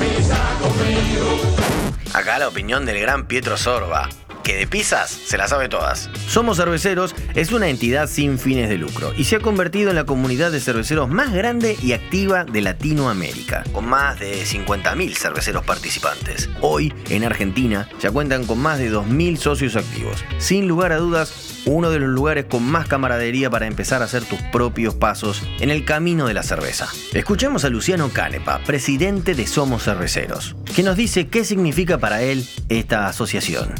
Acá 2.15 2.39
la 2.39 2.49
opinión 2.49 2.87
del 2.87 2.99
gran 3.01 3.27
Pietro 3.27 3.57
Sorba, 3.57 4.09
que 4.43 4.55
de 4.55 4.67
pizzas 4.69 5.11
se 5.11 5.37
las 5.37 5.51
sabe 5.51 5.69
todas. 5.69 6.09
Somos 6.29 6.57
Cerveceros 6.57 7.15
es 7.35 7.51
una 7.51 7.69
entidad 7.69 8.09
sin 8.09 8.39
fines 8.39 8.69
de 8.69 8.79
lucro 8.79 9.13
y 9.17 9.25
se 9.25 9.37
ha 9.37 9.41
convertido 9.41 9.91
en 9.91 9.97
la 9.97 10.05
comunidad 10.05 10.53
de 10.53 10.61
cerveceros 10.61 11.09
más 11.09 11.33
grande 11.33 11.77
y 11.83 11.93
activa 11.93 12.45
de 12.45 12.63
Latinoamérica, 12.63 13.65
con 13.73 13.87
más 13.87 14.21
de 14.21 14.45
50.000 14.45 15.17
cerveceros 15.17 15.65
participantes. 15.65 16.49
Hoy, 16.61 16.95
en 17.11 17.25
Argentina, 17.25 17.89
ya 18.01 18.13
cuentan 18.13 18.47
con 18.47 18.59
más 18.61 18.79
de 18.79 18.91
2.000 18.91 19.37
socios 19.37 19.75
activos. 19.75 20.25
Sin 20.39 20.69
lugar 20.69 20.93
a 20.93 20.99
dudas, 20.99 21.46
uno 21.67 21.91
de 21.91 21.99
los 21.99 22.09
lugares 22.09 22.47
con 22.47 22.63
más 22.63 22.89
camaradería 22.89 23.51
para 23.51 23.67
empezar 23.67 24.01
a 24.01 24.07
hacer 24.07 24.25
tus 24.25 24.41
propios 24.53 24.95
pasos 24.95 25.43
en 25.61 25.71
el 25.71 25.85
camino 25.85 26.27
de 26.27 26.35
la 26.35 26.43
cerveza. 26.43 26.89
Escuchemos 27.13 27.65
a 27.65 27.69
Luciano 27.69 28.09
Canepa, 28.11 28.61
presidente 28.65 29.35
de 29.35 29.47
Somos 29.47 29.85
Cerveceros, 29.85 30.57
que 30.75 30.83
nos 30.83 30.97
dice 30.97 31.29
qué 31.29 31.45
significa 31.45 31.99
para 31.99 32.23
él 32.23 32.47
esta 32.69 33.09
asociación. 33.09 33.75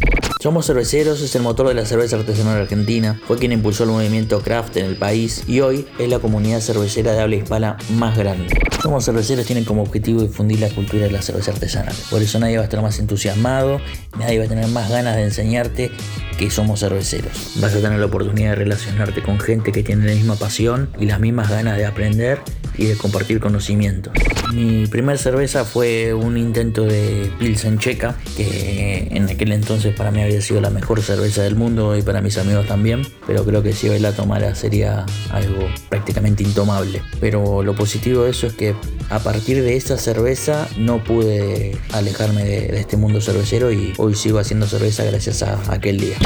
Somos 0.47 0.67
Cerveceros 0.67 1.21
es 1.23 1.35
el 1.35 1.43
motor 1.43 1.67
de 1.67 1.75
la 1.75 1.85
cerveza 1.85 2.15
artesanal 2.15 2.61
argentina, 2.61 3.21
fue 3.27 3.37
quien 3.37 3.51
impulsó 3.51 3.83
el 3.83 3.91
movimiento 3.91 4.41
craft 4.43 4.77
en 4.77 4.85
el 4.85 4.95
país 4.95 5.43
y 5.49 5.59
hoy 5.59 5.89
es 5.99 6.09
la 6.09 6.21
comunidad 6.21 6.61
cervecera 6.61 7.15
de 7.15 7.21
habla 7.21 7.35
hispana 7.35 7.77
más 7.97 8.17
grande. 8.17 8.57
Somos 8.81 9.05
Cerveceros 9.05 9.45
tienen 9.45 9.65
como 9.65 9.83
objetivo 9.83 10.23
difundir 10.23 10.61
la 10.61 10.69
cultura 10.69 11.07
de 11.07 11.11
la 11.11 11.21
cerveza 11.21 11.51
artesanal, 11.51 11.97
por 12.11 12.23
eso 12.23 12.39
nadie 12.39 12.59
va 12.59 12.63
a 12.63 12.67
estar 12.67 12.81
más 12.81 13.01
entusiasmado, 13.01 13.81
nadie 14.21 14.39
va 14.39 14.45
a 14.45 14.49
tener 14.49 14.69
más 14.69 14.89
ganas 14.89 15.17
de 15.17 15.25
enseñarte 15.25 15.91
que 16.39 16.49
somos 16.49 16.79
cerveceros. 16.79 17.55
Vas 17.57 17.75
a 17.75 17.81
tener 17.81 17.99
la 17.99 18.07
oportunidad 18.07 18.51
de 18.51 18.55
relacionarte 18.55 19.25
con 19.25 19.41
gente 19.41 19.73
que 19.73 19.83
tiene 19.83 20.07
la 20.07 20.13
misma 20.13 20.37
pasión 20.37 20.91
y 21.01 21.07
las 21.07 21.19
mismas 21.19 21.51
ganas 21.51 21.77
de 21.77 21.87
aprender 21.87 22.39
y 22.79 22.85
de 22.85 22.95
compartir 22.95 23.41
conocimientos. 23.41 24.13
Mi 24.53 24.87
primer 24.87 25.19
cerveza 25.19 25.65
fue 25.65 26.15
un 26.15 26.37
intento 26.37 26.85
de 26.85 27.31
Pilsen 27.39 27.79
Checa, 27.79 28.17
que 28.37 29.09
en 29.11 29.29
aquel 29.29 29.53
entonces 29.53 29.95
para 29.95 30.11
mí 30.11 30.23
había 30.23 30.41
sido 30.41 30.61
la 30.61 30.71
mejor 30.71 31.03
cerveza 31.03 31.43
del 31.43 31.57
mundo 31.57 31.97
y 31.97 32.03
para 32.03 32.21
mis 32.21 32.39
amigos 32.39 32.67
también, 32.67 33.07
pero 33.27 33.45
creo 33.45 33.63
que 33.63 33.73
si 33.73 33.89
hoy 33.89 33.99
la 33.99 34.13
tomara 34.13 34.55
sería 34.55 35.05
algo 35.31 35.67
prácticamente 35.89 36.43
intomable. 36.43 37.03
Pero 37.21 37.63
lo 37.63 37.75
positivo 37.75 38.25
de 38.25 38.31
eso 38.31 38.47
es 38.47 38.55
que 38.55 38.75
a 39.11 39.19
partir 39.19 39.63
de 39.63 39.77
esa 39.77 39.99
cerveza 39.99 40.69
no 40.79 41.03
pude 41.03 41.77
alejarme 41.93 42.45
de, 42.45 42.69
de 42.69 42.81
este 42.81 42.97
mundo 42.97 43.21
cervecero 43.21 43.73
y 43.73 43.95
hoy 43.97 44.15
sigo 44.15 44.39
haciendo 44.39 44.67
cerveza 44.67 45.05
gracias 45.05 45.43
a 45.43 45.61
aquel 45.73 45.99
día. 45.99 46.17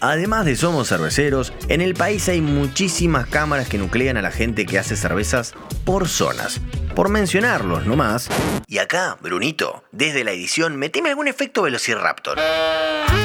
Además 0.00 0.46
de 0.46 0.56
Somos 0.56 0.88
Cerveceros, 0.88 1.52
en 1.68 1.82
el 1.82 1.94
país 1.94 2.28
hay 2.28 2.40
muchísimas 2.40 3.26
cámaras 3.26 3.68
que 3.68 3.76
nuclean 3.76 4.16
a 4.16 4.22
la 4.22 4.30
gente 4.30 4.64
que 4.64 4.78
hace 4.78 4.96
cervezas 4.96 5.54
por 5.84 6.08
zonas. 6.08 6.60
Por 6.94 7.10
mencionarlos 7.10 7.86
nomás. 7.86 8.28
Y 8.66 8.78
acá, 8.78 9.18
Brunito, 9.20 9.84
desde 9.92 10.24
la 10.24 10.32
edición, 10.32 10.76
meteme 10.76 11.10
algún 11.10 11.28
efecto 11.28 11.62
Velociraptor. 11.62 12.38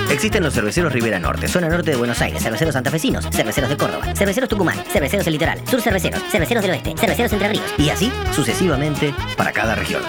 Existen 0.09 0.43
los 0.43 0.53
cerveceros 0.53 0.91
Ribera 0.91 1.19
Norte, 1.19 1.47
zona 1.47 1.69
norte 1.69 1.91
de 1.91 1.97
Buenos 1.97 2.21
Aires, 2.21 2.43
cerveceros 2.43 2.73
santafesinos, 2.73 3.25
cerveceros 3.31 3.69
de 3.69 3.77
Córdoba, 3.77 4.13
cerveceros 4.13 4.49
Tucumán, 4.49 4.83
cerveceros 4.91 5.25
del 5.25 5.33
litoral, 5.33 5.67
sur 5.67 5.81
cerveceros, 5.81 6.21
cerveceros 6.29 6.61
del 6.61 6.71
oeste, 6.71 6.93
cerveceros 6.97 7.33
entre 7.33 7.49
ríos. 7.49 7.73
Y 7.77 7.89
así 7.89 8.11
sucesivamente 8.33 9.13
para 9.37 9.51
cada 9.51 9.75
región. 9.75 10.03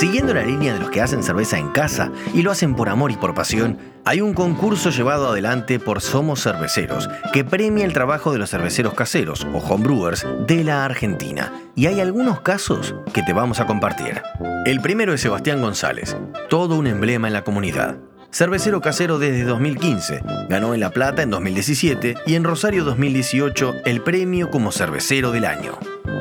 Siguiendo 0.00 0.32
la 0.32 0.42
línea 0.42 0.72
de 0.72 0.80
los 0.80 0.88
que 0.88 1.02
hacen 1.02 1.22
cerveza 1.22 1.58
en 1.58 1.68
casa 1.72 2.10
y 2.32 2.40
lo 2.40 2.50
hacen 2.50 2.74
por 2.74 2.88
amor 2.88 3.10
y 3.10 3.18
por 3.18 3.34
pasión, 3.34 3.76
hay 4.06 4.22
un 4.22 4.32
concurso 4.32 4.88
llevado 4.88 5.28
adelante 5.28 5.78
por 5.78 6.00
Somos 6.00 6.42
Cerveceros 6.42 7.10
que 7.34 7.44
premia 7.44 7.84
el 7.84 7.92
trabajo 7.92 8.32
de 8.32 8.38
los 8.38 8.48
cerveceros 8.48 8.94
caseros 8.94 9.46
o 9.52 9.58
homebrewers 9.58 10.26
de 10.46 10.64
la 10.64 10.86
Argentina. 10.86 11.52
Y 11.76 11.84
hay 11.84 12.00
algunos 12.00 12.40
casos 12.40 12.94
que 13.12 13.22
te 13.22 13.34
vamos 13.34 13.60
a 13.60 13.66
compartir. 13.66 14.22
El 14.64 14.80
primero 14.80 15.12
es 15.12 15.20
Sebastián 15.20 15.60
González, 15.60 16.16
todo 16.48 16.76
un 16.76 16.86
emblema 16.86 17.26
en 17.26 17.34
la 17.34 17.44
comunidad. 17.44 17.98
Cervecero 18.32 18.80
casero 18.80 19.18
desde 19.18 19.44
2015, 19.44 20.22
ganó 20.48 20.74
en 20.74 20.80
La 20.80 20.90
Plata 20.90 21.22
en 21.22 21.30
2017 21.30 22.14
y 22.26 22.34
en 22.34 22.44
Rosario 22.44 22.84
2018 22.84 23.82
el 23.84 24.02
premio 24.02 24.50
como 24.50 24.72
cervecero 24.72 25.32
del 25.32 25.44
año 25.44 25.78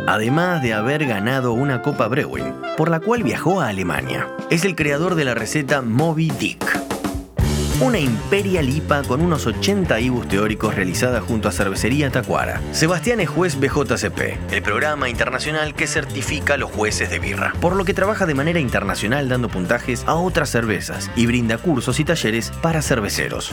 además 0.10 0.64
de 0.64 0.74
haber 0.74 1.06
ganado 1.06 1.54
una 1.54 1.84
Copa 1.84 2.08
Brewing, 2.08 2.54
por 2.78 2.90
la 2.90 3.00
cual 3.00 3.22
viajó 3.22 3.62
a 3.62 3.68
Alemania. 3.68 4.28
Es 4.50 4.66
el 4.66 4.76
creador 4.76 5.14
de 5.14 5.24
la 5.24 5.36
receta 5.36 5.84
Moby 5.84 6.32
Dick. 6.32 6.89
Una 7.82 7.98
Imperial 7.98 8.68
IPA 8.68 9.04
con 9.04 9.22
unos 9.22 9.48
80 9.48 10.02
IBUs 10.02 10.28
teóricos 10.28 10.76
realizada 10.76 11.22
junto 11.22 11.48
a 11.48 11.54
Cervecería 11.54 12.10
Tacuara. 12.10 12.60
Sebastián 12.74 13.22
es 13.22 13.30
juez 13.30 13.58
BJCP, 13.58 14.52
el 14.52 14.62
programa 14.62 15.08
internacional 15.08 15.74
que 15.74 15.88
certifica 15.88 16.56
a 16.56 16.58
los 16.58 16.70
jueces 16.72 17.10
de 17.10 17.20
birra, 17.20 17.54
por 17.62 17.78
lo 17.78 17.86
que 17.86 17.94
trabaja 17.94 18.26
de 18.26 18.34
manera 18.34 18.60
internacional 18.60 19.30
dando 19.30 19.48
puntajes 19.48 20.04
a 20.08 20.16
otras 20.16 20.50
cervezas 20.50 21.10
y 21.16 21.26
brinda 21.26 21.58
cursos 21.58 22.02
y 22.02 22.04
talleres 22.04 22.52
para 22.62 22.82
cerveceros. 22.82 23.50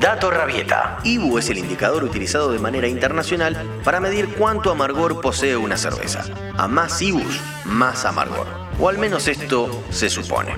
Dato 0.00 0.32
Rabieta. 0.32 0.98
IBU 1.04 1.38
es 1.38 1.48
el 1.48 1.58
indicador 1.58 2.02
utilizado 2.02 2.50
de 2.50 2.58
manera 2.58 2.88
internacional 2.88 3.56
para 3.84 4.00
medir 4.00 4.30
cuánto 4.36 4.72
amargor 4.72 5.20
posee 5.20 5.56
una 5.56 5.76
cerveza. 5.76 6.24
A 6.56 6.66
más 6.66 7.00
IBUs, 7.00 7.40
más 7.66 8.04
amargor. 8.04 8.48
O 8.80 8.88
al 8.88 8.98
menos 8.98 9.28
esto 9.28 9.84
se 9.90 10.10
supone. 10.10 10.54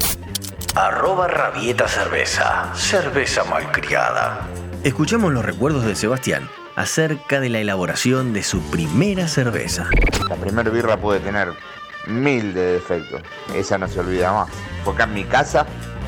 Arroba 0.80 1.28
Rabieta 1.28 1.86
Cerveza. 1.86 2.74
Cerveza 2.74 3.44
malcriada. 3.44 4.46
Escuchemos 4.82 5.30
los 5.30 5.44
recuerdos 5.44 5.84
de 5.84 5.94
Sebastián 5.94 6.48
acerca 6.74 7.38
de 7.38 7.50
la 7.50 7.58
elaboración 7.58 8.32
de 8.32 8.42
su 8.42 8.62
primera 8.70 9.28
cerveza. 9.28 9.90
La 10.30 10.36
primera 10.36 10.70
birra 10.70 10.96
puede 10.96 11.20
tener 11.20 11.52
mil 12.06 12.54
de 12.54 12.72
defectos. 12.72 13.20
Esa 13.54 13.76
no 13.76 13.88
se 13.88 14.00
olvida 14.00 14.32
más. 14.32 14.48
Fue 14.82 14.94
acá 14.94 15.04
en 15.04 15.12
mi 15.12 15.24
casa 15.24 15.66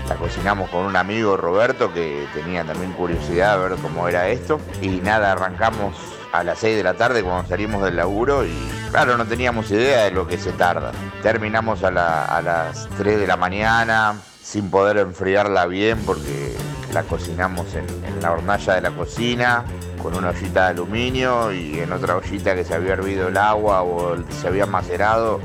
la 0.08 0.16
cocinamos 0.16 0.70
con 0.70 0.86
un 0.86 0.96
amigo 0.96 1.36
Roberto 1.36 1.92
que 1.92 2.26
tenía 2.32 2.64
también 2.64 2.92
curiosidad 2.94 3.58
de 3.58 3.68
ver 3.68 3.78
cómo 3.78 4.08
era 4.08 4.30
esto. 4.30 4.58
Y 4.80 4.88
nada, 4.88 5.32
arrancamos 5.32 5.94
a 6.32 6.42
las 6.44 6.58
6 6.60 6.78
de 6.78 6.82
la 6.82 6.94
tarde 6.94 7.22
cuando 7.22 7.46
salimos 7.46 7.84
del 7.84 7.96
laburo 7.96 8.46
y 8.46 8.56
claro, 8.90 9.18
no 9.18 9.26
teníamos 9.26 9.70
idea 9.70 10.04
de 10.04 10.12
lo 10.12 10.26
que 10.26 10.38
se 10.38 10.52
tarda. 10.52 10.92
Terminamos 11.22 11.84
a, 11.84 11.90
las 11.90 12.88
3 12.96 13.20
de 13.20 13.26
la 13.26 13.36
mañana 13.36 14.14
sin 14.52 14.68
poder 14.68 14.98
enfriarla 14.98 15.64
bien 15.64 15.98
porque 16.04 16.54
la 16.92 17.02
cocinamos 17.04 17.74
en, 17.74 17.86
la 18.20 18.32
hornalla 18.32 18.74
de 18.74 18.82
la 18.82 18.90
cocina 18.90 19.64
con 20.02 20.14
una 20.14 20.28
ollita 20.28 20.64
de 20.64 20.70
aluminio 20.72 21.50
y 21.54 21.80
en 21.80 21.90
otra 21.90 22.18
ollita 22.18 22.54
que 22.54 22.62
se 22.62 22.74
había 22.74 22.92
hervido 22.92 23.28
el 23.28 23.36
agua 23.38 23.82
o 23.82 24.14
se 24.28 24.46
había 24.46 24.66
macerado, 24.66 25.40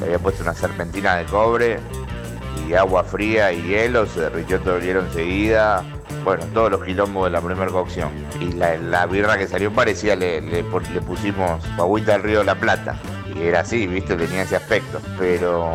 le 0.00 0.06
había 0.06 0.18
puesto 0.18 0.42
una 0.42 0.54
serpentina 0.54 1.14
de 1.14 1.26
cobre 1.26 1.78
y 2.68 2.74
agua 2.74 3.04
fría 3.04 3.52
y 3.52 3.62
hielo, 3.62 4.06
se 4.06 4.22
derritió 4.22 4.58
todo 4.58 4.78
el 4.78 4.82
hielo 4.82 5.00
enseguida. 5.02 5.84
Bueno, 6.24 6.44
todos 6.52 6.72
los 6.72 6.82
quilombos 6.82 7.26
de 7.26 7.30
la 7.30 7.40
primera 7.40 7.70
cocción. 7.70 8.10
Y 8.40 8.52
la, 8.54 9.06
birra 9.06 9.38
que 9.38 9.46
salió 9.46 9.72
parecía, 9.72 10.16
le, 10.16 10.40
le, 10.40 10.64
pusimos 10.64 11.64
agüita 11.78 12.12
del 12.12 12.22
río 12.24 12.38
de 12.40 12.44
la 12.44 12.56
Plata. 12.56 12.98
Y 13.34 13.42
era 13.42 13.60
así, 13.60 13.86
viste, 13.86 14.16
tenía 14.16 14.42
ese 14.42 14.56
aspecto. 14.56 15.00
Pero 15.16 15.72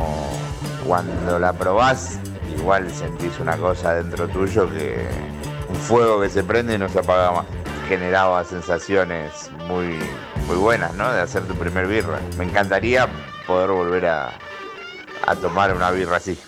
cuando 0.85 1.39
la 1.39 1.53
probás, 1.53 2.19
igual 2.63 2.89
sentís 2.89 3.41
una 3.41 3.57
cosa 3.57 3.95
dentro 3.95 4.25
tuyo 4.29 4.69
que 4.69 5.05
un 5.67 5.75
fuego 5.75 6.21
que 6.21 6.29
se 6.29 6.45
prende 6.45 6.75
y 6.75 6.77
no 6.77 6.87
se 6.87 6.99
apaga 6.99 7.31
más. 7.33 7.45
Generaba 7.89 8.45
sensaciones 8.45 9.51
muy, 9.67 9.99
muy 10.47 10.55
buenas, 10.55 10.93
¿no? 10.95 11.11
De 11.11 11.19
hacer 11.19 11.43
tu 11.43 11.55
primer 11.55 11.87
birra. 11.87 12.21
Me 12.37 12.45
encantaría 12.45 13.09
poder 13.45 13.69
volver 13.71 14.05
a, 14.05 14.31
a 15.27 15.35
tomar 15.35 15.75
una 15.75 15.91
birra 15.91 16.17
así. 16.17 16.39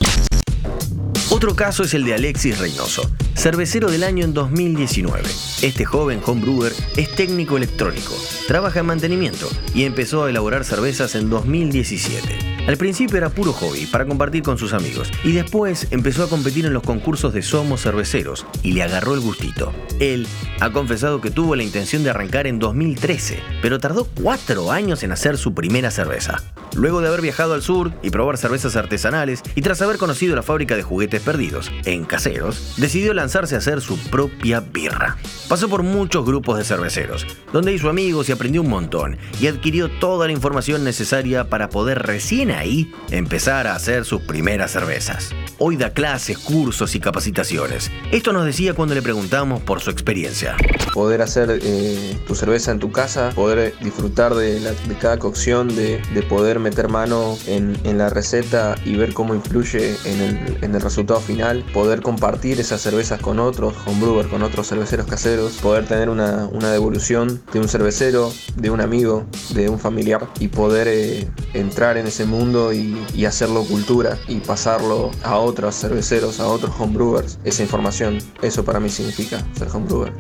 Otro 1.32 1.54
caso 1.54 1.84
es 1.84 1.94
el 1.94 2.06
de 2.06 2.14
Alexis 2.14 2.60
Reynoso, 2.60 3.12
cervecero 3.36 3.92
del 3.92 4.06
año 4.06 4.24
en 4.24 4.34
2019. 4.34 5.22
Este 5.64 5.84
joven 5.84 6.22
homebrewer 6.26 6.72
es 6.96 7.14
técnico 7.14 7.58
electrónico, 7.58 8.14
trabaja 8.48 8.80
en 8.80 8.86
mantenimiento 8.86 9.50
y 9.74 9.84
empezó 9.84 10.24
a 10.24 10.30
elaborar 10.30 10.64
cervezas 10.64 11.14
en 11.16 11.30
2017. 11.30 12.55
Al 12.68 12.78
principio 12.78 13.18
era 13.18 13.30
puro 13.30 13.54
hobby 13.54 13.86
para 13.86 14.08
compartir 14.08 14.42
con 14.42 14.58
sus 14.58 14.74
amigos 14.74 15.12
y 15.24 15.34
después 15.34 15.88
empezó 15.92 16.24
a 16.24 16.30
competir 16.30 16.66
en 16.66 16.74
los 16.74 16.82
concursos 16.82 17.32
de 17.32 17.44
Somos 17.44 17.84
Cerveceros 17.84 18.48
y 18.64 18.72
le 18.72 18.82
agarró 18.82 19.14
el 19.14 19.20
gustito. 19.20 19.72
Él 20.00 20.28
ha 20.60 20.72
confesado 20.72 21.22
que 21.22 21.30
tuvo 21.30 21.56
la 21.56 21.62
intención 21.62 22.04
de 22.04 22.10
arrancar 22.10 22.48
en 22.48 22.58
2013, 22.58 23.40
pero 23.62 23.80
tardó 23.80 24.06
cuatro 24.20 24.72
años 24.72 25.04
en 25.04 25.12
hacer 25.12 25.38
su 25.38 25.54
primera 25.54 25.92
cerveza. 25.92 26.42
Luego 26.76 27.02
de 27.02 27.08
haber 27.08 27.22
viajado 27.22 27.54
al 27.54 27.62
sur 27.62 27.92
y 28.02 28.10
probar 28.10 28.38
cervezas 28.38 28.76
artesanales 28.76 29.42
y 29.56 29.62
tras 29.62 29.82
haber 29.82 29.98
conocido 29.98 30.36
la 30.36 30.44
fábrica 30.44 30.76
de 30.76 30.84
juguetes 30.84 31.22
perdidos 31.22 31.72
en 31.86 32.06
caseros, 32.06 32.76
decidió 32.78 33.14
lanzarse 33.14 33.56
a 33.56 33.60
hacer 33.60 33.82
su 33.82 33.98
propia 34.10 34.60
birra. 34.60 35.18
Pasó 35.48 35.70
por 35.70 35.84
muchos 35.84 36.26
grupos 36.26 36.58
de 36.58 36.64
cerveceros, 36.64 37.26
donde 37.54 37.74
hizo 37.74 37.90
amigos 37.90 38.30
y 38.30 38.32
aprendió 38.32 38.62
un 38.62 38.70
montón 38.70 39.18
y 39.40 39.48
adquirió 39.48 39.90
toda 40.00 40.28
la 40.28 40.34
información 40.34 40.84
necesaria 40.84 41.50
para 41.50 41.70
poder 41.70 42.00
recién 42.04 42.52
ahí 42.52 42.94
empezar 43.12 43.68
a 43.68 43.76
hacer 43.76 44.06
sus 44.06 44.22
primeras 44.22 44.72
cervezas. 44.72 45.34
Hoy 45.58 45.78
da 45.78 45.92
clases, 45.92 46.38
cursos 46.38 46.96
y 46.96 47.00
capacitaciones. 47.00 47.92
Esto 48.12 48.34
nos 48.34 48.46
decía 48.46 48.74
cuando 48.74 48.96
le 48.96 49.02
preguntamos 49.02 49.62
por 49.62 49.82
su 49.82 49.90
experiencia. 49.90 50.58
Poder 50.94 51.22
hacer 51.22 51.60
eh, 51.62 52.18
tu 52.28 52.36
cerveza 52.36 52.72
en 52.72 52.80
tu 52.80 52.92
casa, 52.92 53.32
poder 53.36 53.74
disfrutar 53.82 54.36
de, 54.36 54.62
cada 55.00 55.20
cocción, 55.20 55.76
de, 55.76 56.02
poder 56.28 56.60
meter 56.66 56.90
mano 56.90 57.38
en, 57.46 57.76
la 57.96 58.10
receta 58.10 58.74
y 58.84 58.96
ver 58.96 59.14
cómo 59.14 59.36
influye 59.36 59.96
en 60.04 60.74
el, 60.74 60.82
resultado 60.82 61.20
final, 61.20 61.64
poder 61.74 62.02
compartir 62.02 62.60
esas 62.60 62.82
cervezas 62.82 63.22
con 63.22 63.40
otros 63.40 63.76
homebrewers, 63.86 64.28
con 64.30 64.42
otros 64.42 64.68
cerveceros 64.68 65.06
caseros, 65.06 65.54
poder 65.62 65.86
tener 65.86 66.10
una, 66.10 66.50
devolución 66.72 67.42
de 67.54 67.60
un 67.60 67.70
cervecero, 67.70 68.34
de 68.56 68.72
un 68.72 68.82
amigo, 68.82 69.26
de 69.54 69.70
un 69.70 69.78
familiar 69.80 70.28
y 70.40 70.48
poder 70.48 70.88
eh, 70.88 71.28
entrar 71.54 71.98
en 71.98 72.08
ese 72.08 72.26
mundo 72.26 72.74
y, 72.74 72.96
hacerlo 73.26 73.64
cultura 73.64 74.18
y 74.28 74.40
pasarlo 74.40 75.12
a 75.24 75.38
otros 75.38 75.76
cerveceros, 75.76 76.40
a 76.40 76.48
otros 76.48 76.74
homebrewers, 76.80 77.40
esa 77.44 77.64
información. 77.64 78.20
Eso 78.42 78.64
para 78.64 78.80
mí 78.80 78.90
significa 78.90 79.44
ser 79.58 79.68
homebrewer. 79.70 80.14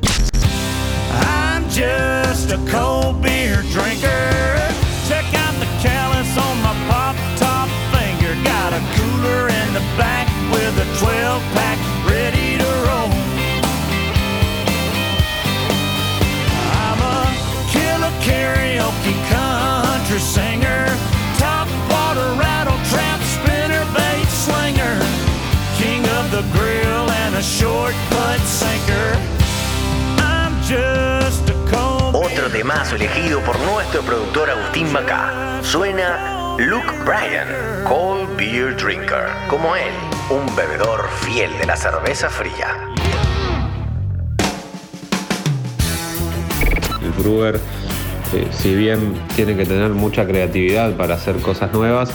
I'm 1.11 1.63
just 1.69 2.51
a 2.51 2.57
drinker. 3.71 4.25
Elegido 32.95 33.41
por 33.41 33.59
nuestro 33.59 34.01
productor 34.03 34.49
Agustín 34.49 34.89
Macá. 34.93 35.59
Suena 35.61 36.55
Luke 36.57 36.87
Bryan, 37.03 37.83
Cold 37.83 38.37
Beer 38.37 38.77
Drinker. 38.77 39.27
Como 39.49 39.75
él, 39.75 39.91
un 40.29 40.45
bebedor 40.55 41.09
fiel 41.21 41.51
de 41.59 41.65
la 41.65 41.75
cerveza 41.75 42.29
fría. 42.29 42.93
El 47.01 47.11
brewer, 47.21 47.59
eh, 48.33 48.47
si 48.51 48.73
bien 48.73 49.13
tiene 49.35 49.57
que 49.57 49.65
tener 49.65 49.89
mucha 49.89 50.25
creatividad 50.25 50.95
para 50.95 51.15
hacer 51.15 51.35
cosas 51.41 51.73
nuevas, 51.73 52.13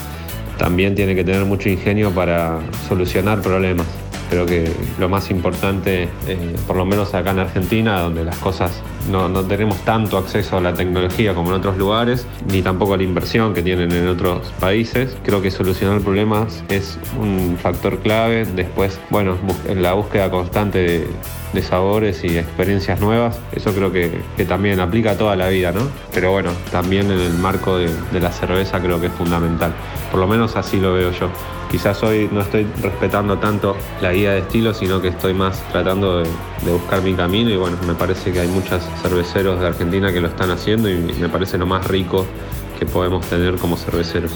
también 0.57 0.95
tiene 0.95 1.15
que 1.15 1.25
tener 1.25 1.45
mucho 1.45 1.69
ingenio 1.69 2.11
para 2.11 2.59
solucionar 2.89 3.43
problemas. 3.43 3.87
Creo 4.31 4.47
que 4.47 4.73
lo 4.99 5.11
más 5.11 5.31
importante, 5.31 6.05
eh, 6.27 6.57
por 6.67 6.77
lo 6.77 6.87
menos 6.87 7.13
acá 7.13 7.33
en 7.33 7.41
Argentina, 7.41 8.01
donde 8.01 8.25
las 8.25 8.37
cosas 8.37 8.83
no, 9.09 9.29
tenemos 9.45 9.77
tanto 9.85 10.19
acceso 10.19 10.59
a 10.59 10.61
la 10.61 10.75
tecnología 10.75 11.35
como 11.35 11.51
en 11.51 11.57
otros 11.57 11.77
lugares, 11.77 12.27
ni 12.51 12.63
tampoco 12.63 12.95
a 12.95 12.97
la 12.97 13.03
inversión 13.03 13.55
que 13.55 13.63
tienen 13.63 13.93
en 13.93 14.09
otros 14.09 14.53
países, 14.61 15.17
creo 15.25 15.41
que 15.43 15.51
solucionar 15.51 16.01
problemas 16.01 16.63
es 16.69 16.99
un 17.19 17.57
factor 17.61 17.99
clave. 17.99 18.45
Después, 18.45 19.01
bueno, 19.11 19.37
en 19.69 19.83
la 19.83 19.95
búsqueda 19.95 20.31
constante 20.31 21.07
de, 21.53 21.63
sabores 21.63 22.25
y 22.25 22.39
experiencias 22.39 23.01
nuevas, 23.01 23.39
eso 23.53 23.73
creo 23.75 23.93
que, 23.93 24.21
también 24.49 24.81
aplica 24.81 25.17
toda 25.17 25.37
la 25.37 25.49
vida, 25.49 25.73
¿no? 25.73 25.83
Pero 26.13 26.31
bueno, 26.31 26.51
también 26.71 27.11
en 27.11 27.19
el 27.19 27.35
marco 27.35 27.77
de 27.77 28.21
la 28.21 28.33
cerveza 28.33 28.81
creo 28.81 29.01
que 29.01 29.09
es 29.09 29.13
fundamental. 29.13 29.73
Por 30.11 30.21
lo 30.21 30.27
menos 30.27 30.57
así 30.57 30.79
lo 30.79 30.95
veo 30.95 31.13
yo. 31.13 31.31
Quizás 31.71 32.03
hoy 32.03 32.29
no 32.33 32.41
estoy 32.41 32.67
respetando 32.83 33.39
tanto 33.39 33.77
la 34.03 34.13
guía 34.13 34.33
de 34.33 34.41
estilo, 34.41 34.75
sino 34.75 35.01
que 35.01 35.09
estoy 35.09 35.35
más 35.35 35.63
tratando 35.71 36.19
de, 36.19 36.29
buscar 36.71 37.01
mi 37.03 37.15
camino 37.15 37.49
y 37.51 37.57
bueno, 37.57 37.77
me 37.87 37.95
parece 37.95 38.33
que 38.33 38.41
hay 38.41 38.49
muchos 38.49 38.83
cerveceros 39.03 39.61
de 39.61 39.69
Argentina 39.69 40.13
que 40.13 40.21
lo 40.21 40.29
están 40.29 40.51
haciendo 40.51 40.91
y 40.91 40.97
me 40.97 41.29
parece 41.29 41.59
lo 41.59 41.67
más 41.67 41.87
rico 41.87 42.27
que 42.79 42.87
podemos 42.87 43.25
tener 43.27 43.57
como 43.57 43.77
cerveceros. 43.77 44.33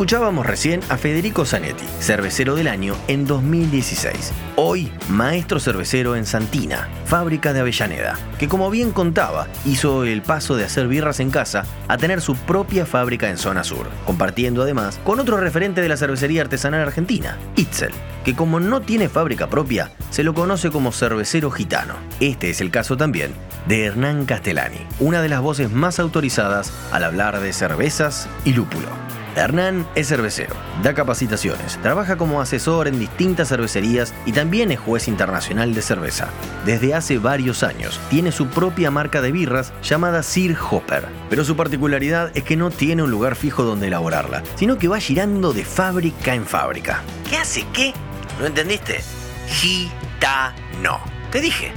Escuchábamos 0.00 0.46
recién 0.46 0.80
a 0.88 0.96
Federico 0.96 1.44
Zanetti, 1.44 1.84
cervecero 1.98 2.54
del 2.54 2.68
año 2.68 2.96
en 3.06 3.26
2016. 3.26 4.32
Hoy, 4.56 4.90
maestro 5.10 5.60
cervecero 5.60 6.16
en 6.16 6.24
Santina, 6.24 6.88
fábrica 7.04 7.52
de 7.52 7.60
Avellaneda, 7.60 8.18
que 8.38 8.48
como 8.48 8.70
bien 8.70 8.92
contaba, 8.92 9.46
hizo 9.66 10.04
el 10.04 10.22
paso 10.22 10.56
de 10.56 10.64
hacer 10.64 10.88
birras 10.88 11.20
en 11.20 11.30
casa 11.30 11.66
a 11.86 11.98
tener 11.98 12.22
su 12.22 12.34
propia 12.34 12.86
fábrica 12.86 13.28
en 13.28 13.36
zona 13.36 13.62
sur, 13.62 13.90
compartiendo 14.06 14.62
además 14.62 14.98
con 15.04 15.20
otro 15.20 15.36
referente 15.36 15.82
de 15.82 15.90
la 15.90 15.98
cervecería 15.98 16.40
artesanal 16.40 16.80
argentina, 16.80 17.36
Itzel, 17.56 17.92
que 18.24 18.34
como 18.34 18.58
no 18.58 18.80
tiene 18.80 19.10
fábrica 19.10 19.50
propia, 19.50 19.90
se 20.08 20.24
lo 20.24 20.32
conoce 20.32 20.70
como 20.70 20.92
cervecero 20.92 21.50
gitano. 21.50 21.96
Este 22.20 22.48
es 22.48 22.62
el 22.62 22.70
caso 22.70 22.96
también 22.96 23.32
de 23.68 23.84
Hernán 23.84 24.24
Castellani, 24.24 24.78
una 24.98 25.20
de 25.20 25.28
las 25.28 25.42
voces 25.42 25.70
más 25.70 26.00
autorizadas 26.00 26.72
al 26.90 27.04
hablar 27.04 27.38
de 27.38 27.52
cervezas 27.52 28.30
y 28.46 28.54
lúpulo. 28.54 29.09
Hernán 29.36 29.86
es 29.94 30.08
cervecero, 30.08 30.54
da 30.82 30.94
capacitaciones, 30.94 31.78
trabaja 31.82 32.16
como 32.16 32.40
asesor 32.40 32.88
en 32.88 32.98
distintas 32.98 33.48
cervecerías 33.48 34.12
y 34.26 34.32
también 34.32 34.72
es 34.72 34.80
juez 34.80 35.08
internacional 35.08 35.74
de 35.74 35.82
cerveza. 35.82 36.28
Desde 36.66 36.94
hace 36.94 37.18
varios 37.18 37.62
años 37.62 38.00
tiene 38.10 38.32
su 38.32 38.48
propia 38.48 38.90
marca 38.90 39.22
de 39.22 39.32
birras 39.32 39.72
llamada 39.82 40.22
Sir 40.22 40.56
Hopper, 40.70 41.06
pero 41.28 41.44
su 41.44 41.56
particularidad 41.56 42.30
es 42.34 42.42
que 42.42 42.56
no 42.56 42.70
tiene 42.70 43.02
un 43.02 43.10
lugar 43.10 43.36
fijo 43.36 43.62
donde 43.62 43.86
elaborarla, 43.86 44.42
sino 44.56 44.78
que 44.78 44.88
va 44.88 44.98
girando 44.98 45.52
de 45.52 45.64
fábrica 45.64 46.34
en 46.34 46.44
fábrica. 46.44 47.02
¿Qué 47.28 47.36
hace 47.36 47.64
qué? 47.72 47.92
¿No 48.40 48.46
entendiste? 48.46 49.00
Gitano. 49.48 51.00
Te 51.30 51.40
dije. 51.40 51.72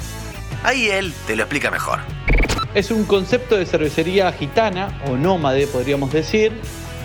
Ahí 0.64 0.90
él 0.90 1.14
te 1.28 1.36
lo 1.36 1.44
explica 1.44 1.70
mejor. 1.70 2.00
Es 2.74 2.90
un 2.90 3.04
concepto 3.04 3.56
de 3.56 3.66
cervecería 3.66 4.32
gitana 4.32 5.00
o 5.08 5.16
nómade, 5.16 5.68
podríamos 5.68 6.12
decir, 6.12 6.54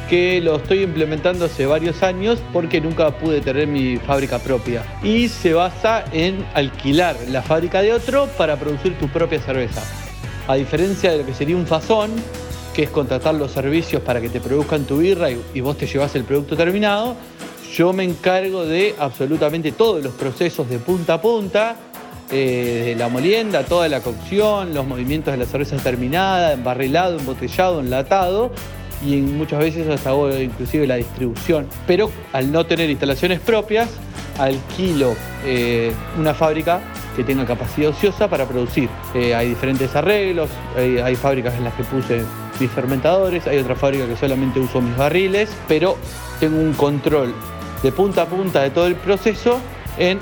que 0.09 0.41
lo 0.41 0.57
estoy 0.57 0.83
implementando 0.83 1.45
hace 1.45 1.67
varios 1.67 2.03
años 2.03 2.39
porque 2.53 2.81
nunca 2.81 3.11
pude 3.11 3.41
tener 3.41 3.67
mi 3.67 3.99
fábrica 3.99 4.39
propia. 4.39 4.83
Y 5.03 5.29
se 5.29 5.53
basa 5.53 6.05
en 6.13 6.45
alquilar 6.55 7.17
la 7.29 7.43
fábrica 7.43 7.83
de 7.83 7.93
otro 7.93 8.27
para 8.39 8.57
producir 8.57 8.99
tu 8.99 9.09
propia 9.09 9.39
cerveza. 9.41 9.83
A 10.47 10.55
diferencia 10.55 11.13
de 11.13 11.19
lo 11.19 11.27
que 11.27 11.35
sería 11.35 11.57
un 11.57 11.67
fazón, 11.67 12.11
que 12.75 12.85
es 12.85 12.91
contratar 12.91 13.35
los 13.35 13.53
servicios 13.53 14.01
para 14.03 14.21
que 14.21 14.31
te 14.31 14.41
produzcan 14.41 14.85
tu 14.85 14.99
birra 14.99 15.29
y, 15.31 15.61
vos 15.61 15.77
te 15.77 15.87
llevas 15.87 16.15
el 16.15 16.25
producto 16.25 16.57
terminado, 16.57 17.15
yo 17.75 17.93
me 17.93 18.05
encargo 18.05 18.65
de 18.65 18.95
absolutamente 18.99 19.73
todos 19.73 20.03
los 20.03 20.15
procesos 20.15 20.71
de 20.71 20.79
punta 20.79 21.15
a 21.15 21.21
punta, 21.21 21.77
eh, 22.31 22.83
de 22.87 22.95
la 22.95 23.09
molienda, 23.09 23.63
toda 23.65 23.89
la 23.89 24.01
cocción, 24.01 24.73
los 24.73 24.87
movimientos 24.87 25.33
de 25.33 25.39
la 25.39 25.45
cerveza 25.45 25.77
terminada, 25.77 26.53
embarrilado, 26.53 27.19
embotellado, 27.19 27.81
enlatado 27.81 28.53
y 29.05 29.17
muchas 29.17 29.61
veces 29.61 29.89
hasta 29.89 30.11
hago 30.11 30.35
inclusive 30.37 30.87
la 30.87 30.97
distribución. 30.97 31.67
Pero 31.87 32.11
al 32.33 32.51
no 32.51 32.67
tener 32.67 32.91
instalaciones 32.91 33.41
propias, 33.41 33.89
alquilo 34.39 35.15
eh, 35.45 35.93
una 36.19 36.35
fábrica 36.35 36.81
que 37.17 37.25
tenga 37.25 37.45
capacidad 37.45 37.91
ociosa 37.91 38.29
para 38.29 38.47
producir. 38.47 38.89
Eh, 39.15 39.35
hay 39.35 39.49
diferentes 39.49 39.95
arreglos, 39.97 40.49
hay, 40.77 41.17
fábricas 41.17 41.55
en 41.55 41.65
las 41.65 41.75
que 41.75 41.85
puse 41.85 42.23
mis 42.61 42.71
fermentadores, 42.71 43.47
hay 43.47 43.59
otra 43.59 43.75
fábrica 43.75 44.07
que 44.07 44.17
solamente 44.17 44.61
uso 44.61 44.81
mis 44.81 44.97
barriles, 44.97 45.51
pero 45.67 45.97
tengo 46.39 46.59
un 46.59 46.73
control 46.75 47.35
de 47.83 47.93
punta 47.93 48.23
a 48.23 48.27
punta 48.27 48.63
de 48.63 48.71
todo 48.71 48.87
el 48.87 48.95
proceso 48.95 49.59
en 49.99 50.19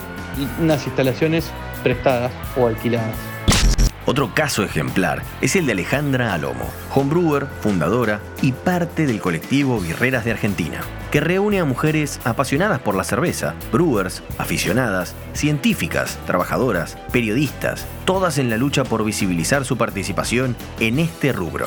unas 0.61 0.87
instalaciones 0.87 1.51
prestadas 1.83 2.33
o 2.57 2.67
alquiladas. 2.67 3.36
Otro 4.07 4.33
caso 4.33 4.63
ejemplar 4.63 5.23
es 5.41 5.57
el 5.57 5.67
de 5.67 5.73
Alejandra 5.73 6.33
Alomo, 6.33 6.71
homebrewer, 6.95 7.49
fundadora 7.61 8.21
y 8.41 8.53
parte 8.53 9.05
del 9.05 9.21
colectivo 9.21 9.81
Guerreras 9.81 10.25
de 10.25 10.31
Argentina, 10.31 10.81
que 11.11 11.21
reúne 11.21 11.59
a 11.59 11.65
mujeres 11.65 12.21
apasionadas 12.23 12.79
por 12.79 12.95
la 12.95 13.03
cerveza, 13.03 13.55
brewers, 13.73 14.23
aficionadas, 14.39 15.17
científicas, 15.33 16.21
trabajadoras, 16.25 16.97
periodistas, 17.11 17.85
todas 18.05 18.39
en 18.39 18.49
la 18.49 18.59
lucha 18.59 18.85
por 18.85 19.05
visibilizar 19.05 19.65
su 19.65 19.77
participación 19.77 20.55
en 20.79 21.01
este 21.01 21.33
rubro. 21.33 21.67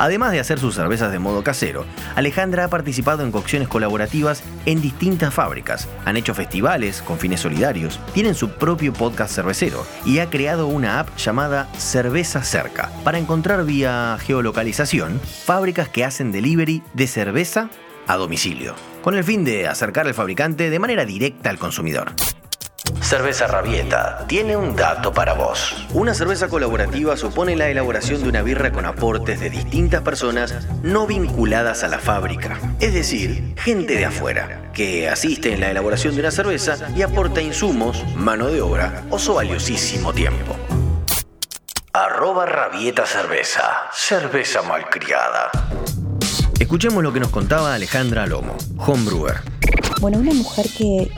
Además 0.00 0.32
de 0.32 0.40
hacer 0.40 0.58
sus 0.58 0.76
cervezas 0.76 1.12
de 1.12 1.18
modo 1.18 1.44
casero, 1.44 1.84
Alejandra 2.16 2.64
ha 2.64 2.68
participado 2.68 3.22
en 3.22 3.30
cocciones 3.30 3.68
colaborativas 3.68 4.42
en 4.64 4.80
distintas 4.80 5.34
fábricas, 5.34 5.88
han 6.06 6.16
hecho 6.16 6.34
festivales 6.34 7.02
con 7.02 7.18
fines 7.18 7.40
solidarios, 7.40 8.00
tienen 8.14 8.34
su 8.34 8.48
propio 8.48 8.94
podcast 8.94 9.34
cervecero 9.34 9.84
y 10.06 10.20
ha 10.20 10.30
creado 10.30 10.68
una 10.68 11.00
app 11.00 11.14
llamada 11.18 11.68
Cerveza 11.76 12.42
Cerca 12.42 12.90
para 13.04 13.18
encontrar 13.18 13.66
vía 13.66 14.16
geolocalización 14.18 15.20
fábricas 15.20 15.90
que 15.90 16.06
hacen 16.06 16.32
delivery 16.32 16.82
de 16.94 17.06
cerveza 17.06 17.68
a 18.06 18.16
domicilio, 18.16 18.76
con 19.02 19.14
el 19.14 19.22
fin 19.22 19.44
de 19.44 19.68
acercar 19.68 20.06
al 20.06 20.14
fabricante 20.14 20.70
de 20.70 20.78
manera 20.78 21.04
directa 21.04 21.50
al 21.50 21.58
consumidor. 21.58 22.12
Cerveza 23.10 23.48
Rabieta 23.48 24.24
tiene 24.28 24.56
un 24.56 24.76
dato 24.76 25.12
para 25.12 25.32
vos. 25.32 25.84
Una 25.94 26.14
cerveza 26.14 26.46
colaborativa 26.46 27.16
supone 27.16 27.56
la 27.56 27.68
elaboración 27.68 28.22
de 28.22 28.28
una 28.28 28.42
birra 28.42 28.70
con 28.70 28.86
aportes 28.86 29.40
de 29.40 29.50
distintas 29.50 30.02
personas 30.02 30.54
no 30.84 31.08
vinculadas 31.08 31.82
a 31.82 31.88
la 31.88 31.98
fábrica, 31.98 32.60
es 32.78 32.94
decir, 32.94 33.56
gente 33.56 33.96
de 33.96 34.04
afuera, 34.04 34.70
que 34.72 35.08
asiste 35.08 35.52
en 35.52 35.58
la 35.58 35.72
elaboración 35.72 36.14
de 36.14 36.20
una 36.20 36.30
cerveza 36.30 36.88
y 36.94 37.02
aporta 37.02 37.42
insumos, 37.42 38.04
mano 38.14 38.46
de 38.46 38.60
obra 38.60 39.02
o 39.10 39.18
su 39.18 39.34
valiosísimo 39.34 40.12
tiempo. 40.12 40.54
Arroba 41.92 42.46
Rabieta 42.46 43.06
Cerveza, 43.06 43.88
cerveza 43.92 44.62
malcriada. 44.62 45.50
Escuchemos 46.60 47.02
lo 47.02 47.12
que 47.12 47.18
nos 47.18 47.30
contaba 47.30 47.74
Alejandra 47.74 48.28
Lomo, 48.28 48.56
homebrewer. 48.76 49.40
Bueno, 50.00 50.18
una 50.18 50.32
mujer 50.32 50.66
que 50.78 51.10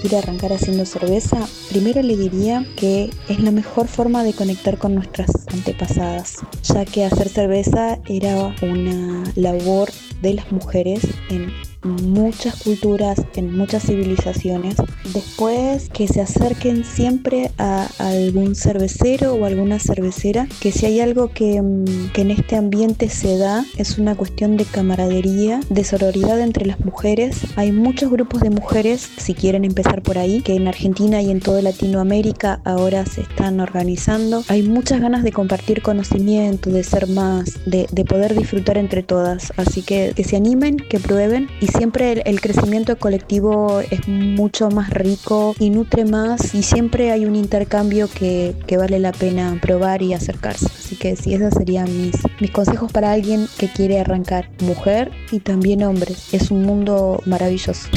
quiere 0.00 0.18
arrancar 0.18 0.52
haciendo 0.52 0.84
cerveza, 0.86 1.38
primero 1.68 2.02
le 2.02 2.16
diría 2.16 2.64
que 2.76 3.10
es 3.28 3.40
la 3.40 3.50
mejor 3.50 3.88
forma 3.88 4.24
de 4.24 4.32
conectar 4.32 4.78
con 4.78 4.94
nuestras 4.94 5.30
antepasadas, 5.48 6.36
ya 6.62 6.84
que 6.84 7.04
hacer 7.04 7.28
cerveza 7.28 7.98
era 8.06 8.54
una 8.62 9.24
labor 9.34 9.90
de 10.22 10.34
las 10.34 10.50
mujeres 10.52 11.06
en 11.30 11.52
muchas 11.82 12.62
culturas, 12.62 13.22
en 13.36 13.56
muchas 13.56 13.84
civilizaciones. 13.84 14.76
Después 15.12 15.88
que 15.90 16.08
se 16.08 16.20
acerquen 16.20 16.84
siempre 16.84 17.50
a, 17.58 17.88
algún 17.98 18.54
cervecero 18.54 19.34
o 19.34 19.44
alguna 19.44 19.78
cervecera, 19.78 20.48
que 20.60 20.72
si 20.72 20.86
hay 20.86 21.00
algo 21.00 21.28
que, 21.28 21.62
mm, 21.62 22.12
que, 22.12 22.22
en 22.22 22.30
este 22.30 22.56
ambiente 22.56 23.08
se 23.08 23.38
da, 23.38 23.64
es 23.76 23.98
una 23.98 24.14
cuestión 24.14 24.56
de 24.56 24.64
camaradería, 24.64 25.60
de 25.70 25.84
sororidad 25.84 26.40
entre 26.40 26.66
las 26.66 26.80
mujeres. 26.80 27.38
Hay 27.56 27.72
muchos 27.72 28.10
grupos 28.10 28.40
de 28.40 28.50
mujeres, 28.50 29.08
si 29.16 29.34
quieren 29.34 29.64
empezar 29.64 30.02
por 30.02 30.18
ahí, 30.18 30.42
que 30.42 30.54
en 30.54 30.68
Argentina 30.68 31.22
y 31.22 31.30
en 31.30 31.40
toda 31.40 31.62
Latinoamérica 31.62 32.60
ahora 32.64 33.06
se 33.06 33.22
están 33.22 33.60
organizando. 33.60 34.42
Hay 34.48 34.62
muchas 34.62 35.00
ganas 35.00 35.22
de 35.22 35.32
compartir 35.32 35.82
conocimiento, 35.82 36.70
de 36.70 36.82
ser 36.82 37.08
más, 37.08 37.58
de, 37.66 37.86
de 37.90 38.04
poder 38.04 38.34
disfrutar 38.34 38.78
entre 38.78 39.02
todas. 39.02 39.52
Así 39.56 39.82
que 39.82 40.12
que 40.14 40.24
se 40.24 40.36
animen, 40.36 40.76
que 40.76 40.98
prueben 40.98 41.48
y 41.60 41.67
siempre 41.72 42.22
el, 42.24 42.40
crecimiento 42.40 42.98
colectivo 42.98 43.80
es 43.90 44.06
mucho 44.08 44.70
más 44.70 44.90
rico 44.90 45.54
y 45.58 45.70
nutre 45.70 46.04
más 46.04 46.54
y 46.54 46.62
siempre 46.62 47.10
hay 47.10 47.26
un 47.26 47.36
intercambio 47.36 48.08
que, 48.08 48.54
vale 48.78 48.98
la 48.98 49.12
pena 49.12 49.58
probar 49.60 50.02
y 50.02 50.14
acercarse. 50.14 50.66
Así 50.66 50.96
que 50.96 51.16
sí, 51.16 51.34
esos 51.34 51.54
serían 51.54 51.86
mis, 51.86 52.14
mis 52.40 52.50
consejos 52.50 52.92
para 52.92 53.12
alguien 53.12 53.48
que 53.58 53.68
quiere 53.68 54.00
arrancar, 54.00 54.48
mujer 54.60 55.10
y 55.32 55.40
también 55.40 55.82
hombres. 55.82 56.32
Es 56.32 56.50
un 56.50 56.64
mundo 56.64 57.20
maravilloso. 57.26 57.88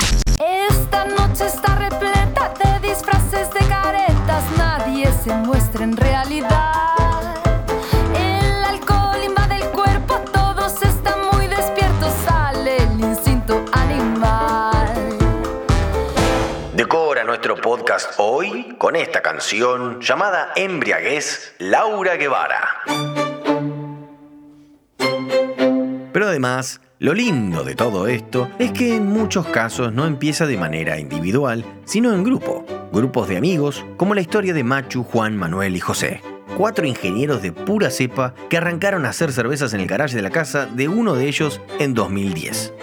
Esta 0.69 1.05
noche 1.05 1.45
está 1.45 1.75
repleta 1.77 2.53
de 2.63 2.87
disfraces 2.87 3.53
de 3.53 3.59
caretas, 3.67 4.43
nadie 4.57 5.07
se 5.23 5.33
muestra 5.35 5.83
en 5.83 5.95
realidad. 5.95 7.10
Hoy 18.17 18.75
con 18.77 18.95
esta 18.95 19.21
canción 19.21 19.99
llamada 19.99 20.53
Embriaguez 20.55 21.55
Laura 21.59 22.15
Guevara. 22.15 22.63
Pero 26.13 26.27
además, 26.27 26.79
lo 26.99 27.13
lindo 27.13 27.63
de 27.63 27.75
todo 27.75 28.07
esto 28.07 28.49
es 28.59 28.71
que 28.71 28.95
en 28.95 29.07
muchos 29.07 29.45
casos 29.47 29.91
no 29.91 30.05
empieza 30.05 30.45
de 30.45 30.57
manera 30.57 30.99
individual, 30.99 31.65
sino 31.83 32.13
en 32.13 32.23
grupo. 32.23 32.65
Grupos 32.93 33.27
de 33.27 33.37
amigos, 33.37 33.85
como 33.97 34.15
la 34.15 34.21
historia 34.21 34.53
de 34.53 34.63
Machu, 34.63 35.03
Juan, 35.03 35.35
Manuel 35.35 35.75
y 35.75 35.79
José. 35.81 36.21
Cuatro 36.57 36.85
ingenieros 36.85 37.41
de 37.41 37.51
pura 37.51 37.89
cepa 37.89 38.33
que 38.49 38.57
arrancaron 38.57 39.05
a 39.05 39.09
hacer 39.09 39.33
cervezas 39.33 39.73
en 39.73 39.81
el 39.81 39.87
garaje 39.87 40.15
de 40.15 40.21
la 40.21 40.29
casa 40.29 40.65
de 40.65 40.87
uno 40.87 41.15
de 41.15 41.27
ellos 41.27 41.59
en 41.79 41.93
2010. 41.93 42.73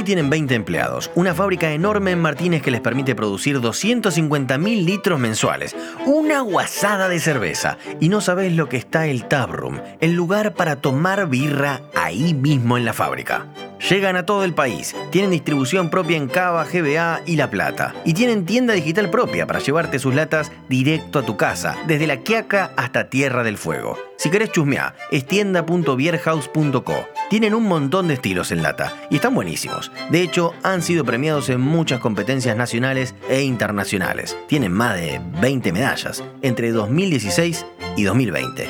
Hoy 0.00 0.04
tienen 0.04 0.30
20 0.30 0.54
empleados, 0.54 1.10
una 1.14 1.34
fábrica 1.34 1.72
enorme 1.72 2.12
en 2.12 2.22
Martínez 2.22 2.62
que 2.62 2.70
les 2.70 2.80
permite 2.80 3.14
producir 3.14 3.58
250.000 3.58 4.82
litros 4.82 5.20
mensuales, 5.20 5.76
una 6.06 6.40
guasada 6.40 7.10
de 7.10 7.20
cerveza. 7.20 7.76
Y 8.00 8.08
no 8.08 8.22
sabés 8.22 8.54
lo 8.54 8.66
que 8.66 8.78
está 8.78 9.08
el 9.08 9.26
Room, 9.28 9.78
el 10.00 10.14
lugar 10.14 10.54
para 10.54 10.76
tomar 10.76 11.28
birra 11.28 11.82
ahí 11.94 12.32
mismo 12.32 12.78
en 12.78 12.86
la 12.86 12.94
fábrica. 12.94 13.44
Llegan 13.88 14.16
a 14.16 14.26
todo 14.26 14.44
el 14.44 14.52
país, 14.52 14.94
tienen 15.10 15.30
distribución 15.30 15.88
propia 15.88 16.18
en 16.18 16.28
Cava, 16.28 16.64
GBA 16.64 17.22
y 17.24 17.36
La 17.36 17.48
Plata. 17.50 17.94
Y 18.04 18.12
tienen 18.12 18.44
tienda 18.44 18.74
digital 18.74 19.08
propia 19.08 19.46
para 19.46 19.58
llevarte 19.58 19.98
sus 19.98 20.14
latas 20.14 20.52
directo 20.68 21.18
a 21.18 21.22
tu 21.24 21.38
casa, 21.38 21.78
desde 21.86 22.06
La 22.06 22.18
Quiaca 22.18 22.72
hasta 22.76 23.08
Tierra 23.08 23.42
del 23.42 23.56
Fuego. 23.56 23.98
Si 24.18 24.28
querés 24.28 24.52
chusmear, 24.52 24.94
es 25.10 25.26
tienda.bierhouse.co. 25.26 27.08
Tienen 27.30 27.54
un 27.54 27.64
montón 27.64 28.08
de 28.08 28.14
estilos 28.14 28.52
en 28.52 28.62
lata 28.62 28.94
y 29.08 29.14
están 29.16 29.34
buenísimos. 29.34 29.90
De 30.10 30.20
hecho, 30.20 30.52
han 30.62 30.82
sido 30.82 31.04
premiados 31.06 31.48
en 31.48 31.62
muchas 31.62 32.00
competencias 32.00 32.56
nacionales 32.56 33.14
e 33.30 33.42
internacionales. 33.42 34.36
Tienen 34.46 34.72
más 34.72 34.96
de 34.96 35.22
20 35.40 35.72
medallas 35.72 36.22
entre 36.42 36.70
2016 36.70 37.64
y 37.96 38.02
2020. 38.02 38.68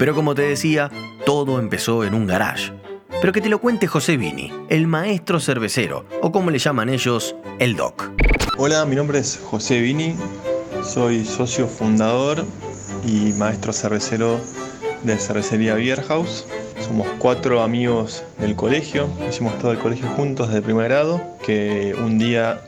Pero 0.00 0.14
como 0.14 0.34
te 0.34 0.42
decía, 0.42 0.90
todo 1.24 1.60
empezó 1.60 2.04
en 2.04 2.14
un 2.14 2.26
garage 2.26 2.72
pero 3.20 3.32
que 3.32 3.40
te 3.40 3.48
lo 3.48 3.60
cuente 3.60 3.86
José 3.86 4.16
Vini, 4.16 4.52
el 4.68 4.86
maestro 4.86 5.40
cervecero, 5.40 6.04
o 6.22 6.32
como 6.32 6.50
le 6.50 6.58
llaman 6.58 6.88
ellos, 6.88 7.34
el 7.58 7.76
doc. 7.76 8.10
Hola, 8.56 8.84
mi 8.86 8.96
nombre 8.96 9.18
es 9.18 9.40
José 9.44 9.80
Vini, 9.80 10.14
soy 10.82 11.24
socio 11.24 11.66
fundador 11.66 12.44
y 13.06 13.32
maestro 13.32 13.72
cervecero 13.72 14.40
de 15.02 15.16
Cervecería 15.18 15.74
Beer 15.74 16.02
House. 16.02 16.46
Somos 16.80 17.08
cuatro 17.18 17.62
amigos 17.62 18.24
del 18.38 18.54
colegio, 18.54 19.08
hicimos 19.28 19.58
todo 19.58 19.72
el 19.72 19.78
colegio 19.78 20.06
juntos 20.16 20.48
desde 20.48 20.62
primer 20.62 20.88
grado, 20.88 21.20
que 21.44 21.94
un 21.98 22.18
día 22.18 22.60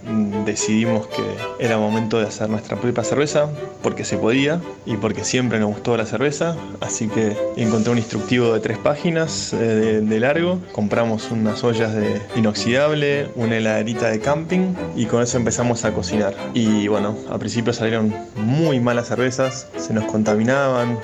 decidimos 0.45 1.07
que 1.07 1.23
era 1.59 1.79
momento 1.79 2.19
de 2.19 2.27
hacer 2.27 2.49
nuestra 2.49 2.77
propia 2.77 3.05
cerveza, 3.05 3.49
porque 3.83 4.05
se 4.05 4.17
podía 4.17 4.61
y 4.85 4.97
porque 4.97 5.25
siempre 5.25 5.59
nos 5.59 5.71
gustó 5.71 5.97
la 5.97 6.07
cerveza, 6.07 6.57
así 6.81 7.09
que 7.09 7.37
encontré 7.57 7.93
un 7.93 7.99
instructivo 7.99 8.53
de 8.53 8.61
tres 8.61 8.79
páginas 8.79 9.53
eh, 9.53 10.01
de, 10.03 10.21
largo, 10.21 10.61
compramos 10.73 11.31
unas 11.31 11.63
ollas 11.65 11.95
de 11.95 12.21
inoxidable, 12.37 13.29
una 13.37 13.57
heladerita 13.57 14.09
de 14.09 14.21
camping 14.21 14.75
y 14.97 15.07
con 15.07 15.23
eso 15.23 15.37
empezamos 15.37 15.85
a 15.85 15.93
cocinar. 15.93 16.35
Y 16.55 16.89
bueno, 16.89 17.17
al 17.31 17.39
principio 17.39 17.73
salieron 17.73 18.15
muy 18.37 18.81
malas 18.81 19.09
cervezas, 19.09 19.69
se 19.77 19.95
nos 19.95 20.05
contaminaban, 20.05 20.99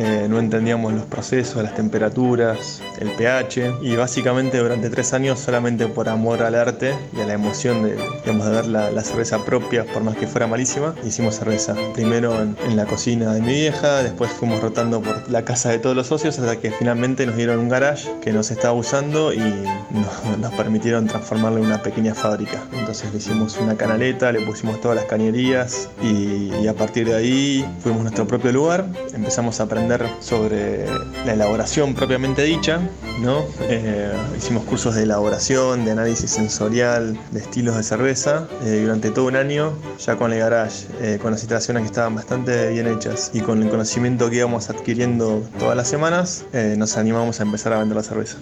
eh, 0.00 0.28
no 0.30 0.38
entendíamos 0.38 0.92
los 0.92 1.06
procesos, 1.06 1.60
las 1.60 1.74
temperaturas, 1.74 2.80
el 3.00 3.10
pH 3.10 3.78
y 3.82 3.96
básicamente 3.96 4.58
durante 4.58 4.90
tres 4.90 5.12
años 5.12 5.40
solamente 5.40 5.88
por 5.88 6.08
amor 6.08 6.44
al 6.44 6.54
arte 6.54 6.94
y 7.16 7.20
a 7.20 7.26
la 7.26 7.32
emoción 7.32 7.82
de, 7.82 7.96
de 7.96 8.32
ver 8.32 8.68
la, 8.68 9.02
cerveza 9.02 9.44
propia, 9.44 9.84
por 9.84 10.04
más 10.04 10.16
que 10.16 10.28
fuera 10.28 10.46
malísima, 10.46 10.94
hicimos 11.04 11.34
cerveza. 11.34 11.74
Primero 11.94 12.40
en, 12.40 12.76
la 12.76 12.86
cocina 12.86 13.34
de 13.34 13.40
mi 13.40 13.54
vieja, 13.54 14.04
después 14.04 14.30
fuimos 14.30 14.60
rotando 14.60 15.00
por 15.00 15.28
la 15.28 15.44
casa 15.44 15.70
de 15.70 15.80
todos 15.80 15.96
los 15.96 16.06
socios 16.06 16.38
hasta 16.38 16.60
que 16.60 16.70
finalmente 16.70 17.26
nos 17.26 17.36
dieron 17.36 17.58
un 17.58 17.68
garage 17.68 18.08
que 18.20 18.32
nos 18.32 18.52
estaba 18.52 18.74
usando 18.74 19.32
y 19.32 19.38
nos, 20.40 20.52
permitieron 20.52 21.06
transformarlo 21.06 21.58
en 21.58 21.66
una 21.66 21.82
pequeña 21.82 22.14
fábrica. 22.14 22.62
Entonces 22.78 23.10
le 23.10 23.18
hicimos 23.18 23.58
una 23.58 23.76
canaleta, 23.76 24.30
le 24.30 24.42
pusimos 24.42 24.80
todas 24.80 24.96
las 24.96 25.06
cañerías 25.06 25.88
y, 26.00 26.52
y 26.62 26.68
a 26.68 26.74
partir 26.74 27.08
de 27.08 27.16
ahí 27.16 27.66
fuimos 27.82 28.00
a 28.00 28.02
nuestro 28.04 28.28
propio 28.28 28.52
lugar, 28.52 28.86
empezamos 29.12 29.58
a 29.58 29.64
aprender 29.64 29.87
sobre 30.20 30.86
la 31.24 31.32
elaboración 31.32 31.94
propiamente 31.94 32.42
dicha, 32.42 32.80
¿no? 33.20 33.44
Eh, 33.62 34.12
hicimos 34.36 34.64
cursos 34.64 34.94
de 34.94 35.04
elaboración, 35.04 35.84
de 35.86 35.92
análisis 35.92 36.30
sensorial, 36.30 37.18
de 37.30 37.40
estilos 37.40 37.76
de 37.76 37.82
cerveza 37.82 38.46
eh, 38.64 38.80
durante 38.82 39.10
todo 39.10 39.26
un 39.26 39.36
año, 39.36 39.72
ya 39.98 40.16
con 40.16 40.32
el 40.32 40.40
garage, 40.40 40.86
eh, 41.00 41.18
con 41.20 41.32
las 41.32 41.40
instalaciones 41.40 41.82
que 41.82 41.86
estaban 41.86 42.14
bastante 42.14 42.68
bien 42.70 42.86
hechas 42.86 43.30
y 43.32 43.40
con 43.40 43.62
el 43.62 43.70
conocimiento 43.70 44.28
que 44.28 44.36
íbamos 44.36 44.68
adquiriendo 44.68 45.42
todas 45.58 45.76
las 45.76 45.88
semanas, 45.88 46.44
nos 46.76 46.96
animamos 46.96 47.40
a 47.40 47.44
empezar 47.44 47.72
a 47.72 47.78
vender 47.78 47.96
la 47.96 48.02
cerveza. 48.02 48.36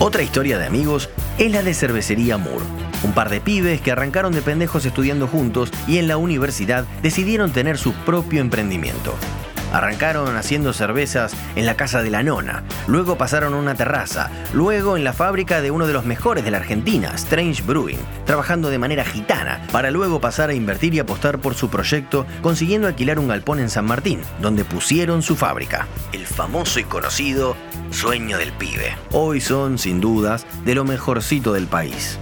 Otra 0.00 0.22
historia 0.22 0.58
de 0.58 0.66
amigos 0.66 1.08
es 1.38 1.50
la 1.50 1.62
de 1.62 1.72
Cervecería 1.72 2.36
Moore 2.36 2.87
un 3.02 3.12
par 3.12 3.30
de 3.30 3.40
pibes 3.40 3.80
que 3.80 3.92
arrancaron 3.92 4.32
de 4.32 4.42
pendejos 4.42 4.84
estudiando 4.84 5.26
juntos 5.26 5.70
y 5.86 5.98
en 5.98 6.08
la 6.08 6.16
universidad 6.16 6.84
decidieron 7.02 7.52
tener 7.52 7.78
su 7.78 7.92
propio 7.92 8.40
emprendimiento. 8.40 9.14
Arrancaron 9.72 10.34
haciendo 10.36 10.72
cervezas 10.72 11.34
en 11.54 11.66
la 11.66 11.76
casa 11.76 12.02
de 12.02 12.10
la 12.10 12.22
nona, 12.22 12.62
luego 12.86 13.18
pasaron 13.18 13.52
a 13.52 13.58
una 13.58 13.74
terraza, 13.74 14.30
luego 14.54 14.96
en 14.96 15.04
la 15.04 15.12
fábrica 15.12 15.60
de 15.60 15.70
uno 15.70 15.86
de 15.86 15.92
los 15.92 16.06
mejores 16.06 16.42
de 16.42 16.50
la 16.50 16.56
Argentina, 16.56 17.12
Strange 17.14 17.62
Brewing, 17.62 17.98
trabajando 18.24 18.70
de 18.70 18.78
manera 18.78 19.04
gitana, 19.04 19.60
para 19.70 19.90
luego 19.90 20.20
pasar 20.20 20.48
a 20.48 20.54
invertir 20.54 20.94
y 20.94 21.00
apostar 21.00 21.38
por 21.38 21.54
su 21.54 21.68
proyecto, 21.68 22.24
consiguiendo 22.40 22.88
alquilar 22.88 23.18
un 23.18 23.28
galpón 23.28 23.60
en 23.60 23.68
San 23.68 23.84
Martín, 23.84 24.20
donde 24.40 24.64
pusieron 24.64 25.22
su 25.22 25.36
fábrica, 25.36 25.86
el 26.12 26.26
famoso 26.26 26.80
y 26.80 26.84
conocido 26.84 27.54
Sueño 27.90 28.38
del 28.38 28.52
Pibe. 28.52 28.96
Hoy 29.12 29.40
son, 29.40 29.78
sin 29.78 30.00
dudas, 30.00 30.46
de 30.64 30.74
lo 30.74 30.84
mejorcito 30.84 31.52
del 31.52 31.66
país. 31.66 32.18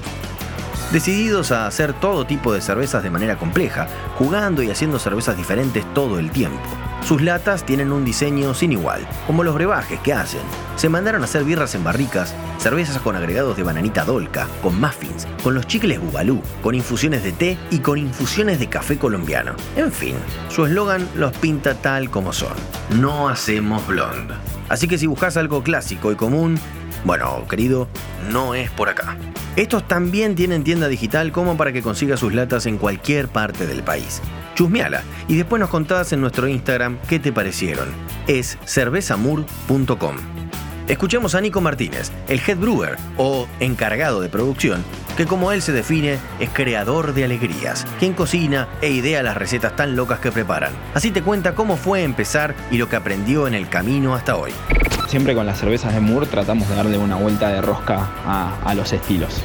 Decididos 0.93 1.51
a 1.51 1.67
hacer 1.67 1.93
todo 1.95 2.27
tipo 2.27 2.55
de 2.55 2.61
cervezas 2.61 3.03
de 3.03 3.11
manera 3.11 3.37
compleja, 3.37 3.89
jugando 4.17 4.63
y 4.63 4.71
haciendo 4.71 5.01
cervezas 5.01 5.37
diferentes 5.37 5.85
todo 5.95 6.21
el 6.21 6.31
tiempo. 6.31 6.61
Sus 7.03 7.23
latas 7.23 7.65
tienen 7.65 7.93
un 7.93 8.05
diseño 8.05 8.55
sin 8.55 8.73
igual, 8.73 9.07
como 9.27 9.43
los 9.43 9.55
brebajes 9.55 9.99
que 10.01 10.13
hacen. 10.13 10.41
Se 10.77 10.89
mandaron 10.89 11.23
a 11.23 11.25
hacer 11.25 11.45
birras 11.45 11.75
en 11.75 11.83
barricas, 11.83 12.35
cervezas 12.59 12.99
con 13.01 13.17
agregados 13.17 13.57
de 13.57 13.65
bananita 13.65 14.05
dolca, 14.05 14.47
con 14.63 14.81
muffins, 14.81 15.27
con 15.43 15.55
los 15.55 15.67
chicles 15.67 16.01
bubalú, 16.01 16.41
con 16.63 16.77
infusiones 16.77 17.25
de 17.25 17.33
té 17.33 17.59
y 17.71 17.81
con 17.81 17.99
infusiones 17.99 18.61
de 18.61 18.69
café 18.69 18.97
colombiano. 18.97 19.55
En 19.77 19.91
fin, 19.91 20.15
su 20.49 20.67
eslogan 20.67 21.09
los 21.17 21.33
pinta 21.37 21.75
tal 21.75 22.11
como 22.11 22.33
son. 22.33 22.55
No 23.01 23.29
hacemos 23.29 23.85
blonde. 23.89 24.35
Así 24.69 24.89
que 24.89 24.99
si 24.99 25.07
buscas 25.07 25.37
algo 25.37 25.63
clásico 25.63 26.11
y 26.11 26.17
común, 26.17 26.59
bueno, 27.07 27.47
querido, 27.49 27.87
no 28.33 28.57
es 28.57 28.69
por 28.71 28.89
acá. 28.89 29.17
Estos 29.55 29.87
también 29.87 30.35
tienen 30.35 30.65
tienda 30.65 30.89
digital 30.89 31.31
como 31.31 31.57
para 31.57 31.73
que 31.73 31.81
consiga 31.81 32.17
sus 32.17 32.35
latas 32.35 32.67
en 32.67 32.79
cualquier 32.79 33.29
parte 33.29 33.67
del 33.67 33.85
país. 33.85 34.21
Chusmeala 34.57 35.03
y 35.29 35.37
después 35.37 35.61
nos 35.61 35.71
contás 35.71 36.13
en 36.13 36.21
nuestro 36.21 36.49
Instagram 36.49 36.99
qué 37.09 37.21
te 37.21 37.33
parecieron. 37.33 37.89
Es 38.27 38.59
cervezamur.com. 38.67 40.17
Escuchemos 40.89 41.35
a 41.37 41.41
Nico 41.41 41.61
Martínez, 41.61 42.11
el 42.29 42.41
head 42.47 42.59
brewer 42.59 42.97
o 43.17 43.47
encargado 43.61 44.21
de 44.21 44.29
producción, 44.29 44.85
que 45.17 45.27
como 45.27 45.53
él 45.53 45.63
se 45.63 45.73
define 45.73 46.19
es 46.41 46.51
creador 46.51 47.15
de 47.15 47.25
alegrías, 47.25 47.87
quien 47.99 48.15
cocina 48.15 48.69
e 48.83 48.91
idea 48.91 49.23
las 49.23 49.37
recetas 49.37 49.77
tan 49.77 49.95
locas 49.95 50.19
que 50.19 50.33
preparan. 50.33 50.73
Así 50.95 51.13
te 51.13 51.23
cuenta 51.23 51.55
cómo 51.55 51.77
fue 51.77 52.03
empezar 52.03 52.55
y 52.71 52.79
lo 52.79 52.89
que 52.89 52.97
aprendió 52.97 53.47
en 53.47 53.55
el 53.55 53.69
camino 53.69 54.15
hasta 54.15 54.37
hoy. 54.37 54.53
Siempre 55.07 55.35
con 55.35 55.47
las 55.47 55.59
cervezas 55.59 55.95
de 55.95 56.01
Moore 56.01 56.27
tratamos 56.27 56.69
de 56.69 56.75
darle 56.75 56.99
una 56.99 57.15
vuelta 57.17 57.49
de 57.49 57.61
rosca 57.61 58.11
a, 58.25 58.59
a 58.65 58.75
los 58.75 58.93
estilos. 58.93 59.41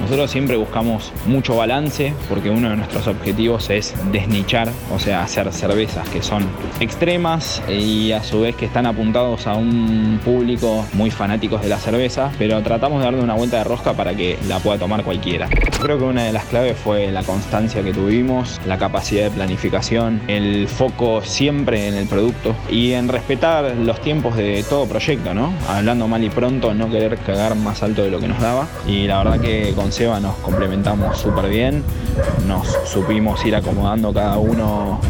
Nosotros 0.00 0.30
siempre 0.30 0.56
buscamos 0.56 1.12
mucho 1.26 1.56
balance 1.56 2.12
porque 2.28 2.50
uno 2.50 2.70
de 2.70 2.76
nuestros 2.76 3.06
objetivos 3.06 3.70
es 3.70 3.94
desnichar, 4.10 4.70
o 4.92 4.98
sea, 4.98 5.22
hacer 5.22 5.52
cervezas 5.52 6.08
que 6.08 6.22
son 6.22 6.44
extremas 6.80 7.62
y 7.68 8.12
a 8.12 8.22
su 8.22 8.40
vez 8.40 8.56
que 8.56 8.64
están 8.64 8.86
apuntados 8.86 9.46
a 9.46 9.54
un 9.54 10.20
público 10.24 10.84
muy 10.94 11.10
fanáticos 11.10 11.62
de 11.62 11.68
la 11.68 11.78
cerveza, 11.78 12.32
pero 12.38 12.60
tratamos 12.62 13.00
de 13.00 13.04
darle 13.04 13.22
una 13.22 13.34
vuelta 13.34 13.58
de 13.58 13.64
rosca 13.64 13.92
para 13.92 14.14
que 14.14 14.38
la 14.48 14.58
pueda 14.58 14.78
tomar 14.78 15.04
cualquiera. 15.04 15.48
Creo 15.80 15.98
que 15.98 16.04
una 16.04 16.24
de 16.24 16.32
las 16.32 16.44
claves 16.46 16.76
fue 16.76 17.10
la 17.10 17.22
constancia 17.22 17.82
que 17.82 17.92
tuvimos, 17.92 18.60
la 18.66 18.78
capacidad 18.78 19.24
de 19.24 19.30
planificación, 19.30 20.20
el 20.28 20.66
foco 20.68 21.22
siempre 21.22 21.88
en 21.88 21.94
el 21.94 22.06
producto 22.06 22.54
y 22.70 22.92
en 22.92 23.08
respetar 23.08 23.76
los 23.76 24.00
tiempos 24.00 24.36
de 24.36 24.64
todo 24.68 24.86
proyecto, 24.86 25.34
¿no? 25.34 25.52
Hablando 25.68 26.08
mal 26.08 26.24
y 26.24 26.30
pronto, 26.30 26.74
no 26.74 26.90
querer 26.90 27.16
cagar 27.18 27.54
más 27.54 27.82
alto 27.82 28.02
de 28.02 28.10
lo 28.10 28.18
que 28.18 28.28
nos 28.28 28.40
daba 28.40 28.66
y 28.86 29.06
la 29.06 29.22
verdad 29.22 29.40
que 29.40 29.72
con 29.74 29.89
Seba 29.90 30.20
nos 30.20 30.36
complementamos 30.36 31.18
súper 31.18 31.48
bien, 31.48 31.82
nos 32.46 32.68
supimos 32.84 33.44
ir 33.44 33.56
acomodando 33.56 34.12
cada 34.12 34.38
uno 34.38 35.00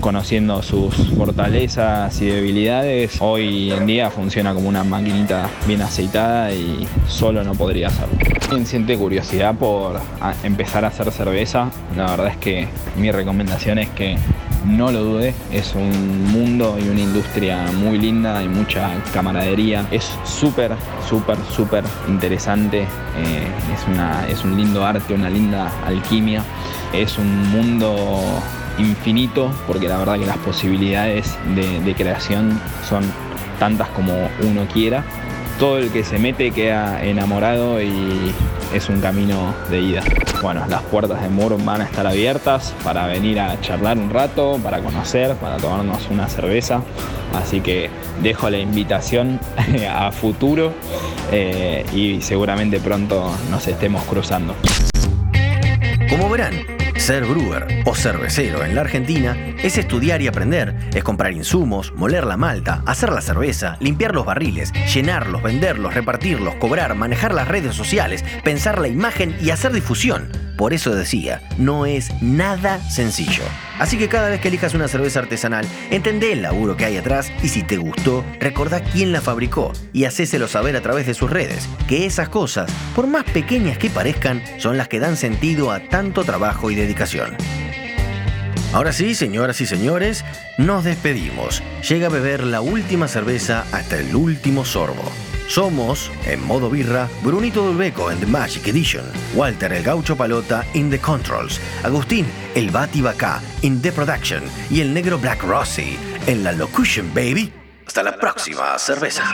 conociendo 0.00 0.62
sus 0.62 0.94
fortalezas 1.16 2.20
y 2.22 2.26
debilidades. 2.26 3.18
Hoy 3.20 3.72
en 3.72 3.86
día 3.86 4.10
funciona 4.10 4.54
como 4.54 4.68
una 4.68 4.84
maquinita 4.84 5.50
bien 5.66 5.82
aceitada 5.82 6.52
y 6.52 6.86
solo 7.08 7.42
no 7.42 7.54
podría 7.54 7.88
hacerlo. 7.88 8.16
Quien 8.48 8.64
siente 8.64 8.96
curiosidad 8.96 9.54
por 9.56 10.00
empezar 10.44 10.84
a 10.84 10.88
hacer 10.88 11.10
cerveza, 11.10 11.70
la 11.96 12.06
verdad 12.06 12.28
es 12.28 12.36
que 12.36 12.68
mi 12.96 13.10
recomendación 13.10 13.78
es 13.78 13.88
que 13.90 14.16
no 14.64 14.90
lo 14.90 15.02
dude, 15.02 15.34
es 15.52 15.74
un 15.74 16.30
mundo 16.32 16.78
y 16.82 16.88
una 16.88 17.00
industria 17.00 17.70
muy 17.72 17.98
linda, 17.98 18.38
hay 18.38 18.48
mucha 18.48 18.90
camaradería, 19.12 19.86
es 19.90 20.10
súper, 20.24 20.72
súper, 21.08 21.36
súper 21.50 21.84
interesante, 22.08 22.82
eh, 22.82 23.46
es, 23.74 23.86
una, 23.88 24.28
es 24.28 24.44
un 24.44 24.56
lindo 24.56 24.84
arte, 24.84 25.14
una 25.14 25.30
linda 25.30 25.70
alquimia, 25.86 26.42
es 26.92 27.18
un 27.18 27.50
mundo 27.50 27.94
infinito 28.78 29.50
porque 29.66 29.88
la 29.88 29.98
verdad 29.98 30.18
que 30.18 30.26
las 30.26 30.38
posibilidades 30.38 31.36
de, 31.54 31.80
de 31.80 31.94
creación 31.94 32.60
son 32.88 33.04
tantas 33.58 33.88
como 33.88 34.12
uno 34.42 34.66
quiera. 34.72 35.04
Todo 35.58 35.78
el 35.78 35.90
que 35.90 36.04
se 36.04 36.18
mete 36.18 36.52
queda 36.52 37.02
enamorado 37.02 37.82
y 37.82 38.32
es 38.72 38.88
un 38.88 39.00
camino 39.00 39.54
de 39.70 39.80
ida. 39.80 40.02
Bueno, 40.42 40.64
las 40.68 40.82
puertas 40.82 41.22
de 41.22 41.28
Moore 41.28 41.56
van 41.64 41.80
a 41.80 41.84
estar 41.84 42.06
abiertas 42.06 42.74
para 42.84 43.06
venir 43.06 43.40
a 43.40 43.60
charlar 43.60 43.98
un 43.98 44.10
rato, 44.10 44.58
para 44.62 44.80
conocer, 44.80 45.34
para 45.36 45.56
tomarnos 45.56 46.08
una 46.10 46.28
cerveza. 46.28 46.82
Así 47.34 47.60
que 47.60 47.90
dejo 48.22 48.50
la 48.50 48.58
invitación 48.58 49.40
a 49.90 50.10
futuro 50.12 50.72
eh, 51.32 51.84
y 51.92 52.20
seguramente 52.20 52.80
pronto 52.80 53.30
nos 53.50 53.66
estemos 53.66 54.02
cruzando. 54.04 54.54
Como 56.08 56.30
verán, 56.30 56.77
ser 56.98 57.24
brewer 57.24 57.82
o 57.84 57.94
cervecero 57.94 58.64
en 58.64 58.74
la 58.74 58.80
Argentina 58.80 59.36
es 59.62 59.78
estudiar 59.78 60.20
y 60.20 60.26
aprender, 60.26 60.74
es 60.94 61.04
comprar 61.04 61.32
insumos, 61.32 61.92
moler 61.94 62.26
la 62.26 62.36
malta, 62.36 62.82
hacer 62.86 63.12
la 63.12 63.20
cerveza, 63.20 63.76
limpiar 63.80 64.14
los 64.14 64.26
barriles, 64.26 64.72
llenarlos, 64.92 65.42
venderlos, 65.42 65.94
repartirlos, 65.94 66.56
cobrar, 66.56 66.94
manejar 66.94 67.32
las 67.32 67.48
redes 67.48 67.74
sociales, 67.74 68.24
pensar 68.44 68.80
la 68.80 68.88
imagen 68.88 69.36
y 69.40 69.50
hacer 69.50 69.72
difusión. 69.72 70.47
Por 70.58 70.74
eso 70.74 70.92
decía, 70.92 71.40
no 71.56 71.86
es 71.86 72.10
nada 72.20 72.80
sencillo. 72.90 73.44
Así 73.78 73.96
que 73.96 74.08
cada 74.08 74.28
vez 74.28 74.40
que 74.40 74.48
elijas 74.48 74.74
una 74.74 74.88
cerveza 74.88 75.20
artesanal, 75.20 75.64
entendé 75.92 76.32
el 76.32 76.42
laburo 76.42 76.76
que 76.76 76.84
hay 76.84 76.96
atrás 76.96 77.30
y 77.44 77.48
si 77.48 77.62
te 77.62 77.76
gustó, 77.76 78.24
recordá 78.40 78.80
quién 78.82 79.12
la 79.12 79.20
fabricó 79.20 79.72
y 79.92 80.04
hacéselo 80.04 80.48
saber 80.48 80.74
a 80.74 80.80
través 80.80 81.06
de 81.06 81.14
sus 81.14 81.30
redes, 81.30 81.68
que 81.86 82.06
esas 82.06 82.28
cosas, 82.28 82.72
por 82.96 83.06
más 83.06 83.22
pequeñas 83.22 83.78
que 83.78 83.88
parezcan, 83.88 84.42
son 84.58 84.76
las 84.76 84.88
que 84.88 84.98
dan 84.98 85.16
sentido 85.16 85.70
a 85.70 85.78
tanto 85.78 86.24
trabajo 86.24 86.72
y 86.72 86.74
dedicación. 86.74 87.36
Ahora 88.72 88.92
sí, 88.92 89.14
señoras 89.14 89.60
y 89.60 89.66
señores, 89.66 90.24
nos 90.58 90.82
despedimos. 90.82 91.62
Llega 91.88 92.08
a 92.08 92.10
beber 92.10 92.42
la 92.42 92.62
última 92.62 93.06
cerveza 93.06 93.64
hasta 93.70 93.96
el 93.96 94.16
último 94.16 94.64
sorbo. 94.64 95.04
Somos, 95.48 96.10
en 96.26 96.46
modo 96.46 96.68
birra, 96.68 97.08
Brunito 97.22 97.62
Dulbeco 97.62 98.10
en 98.10 98.20
The 98.20 98.26
Magic 98.26 98.68
Edition, 98.68 99.04
Walter 99.34 99.72
el 99.72 99.82
Gaucho 99.82 100.14
Palota 100.14 100.66
in 100.74 100.90
The 100.90 100.98
Controls, 100.98 101.58
Agustín 101.82 102.26
el 102.54 102.70
Bati 102.70 103.00
Bacá 103.00 103.40
in 103.62 103.80
The 103.80 103.90
Production 103.92 104.42
y 104.70 104.82
el 104.82 104.92
negro 104.92 105.18
Black 105.18 105.42
Rossi 105.42 105.96
en 106.26 106.44
la 106.44 106.52
Locution 106.52 107.12
Baby. 107.14 107.50
Hasta 107.86 108.02
la 108.02 108.18
próxima 108.18 108.78
cerveza. 108.78 109.24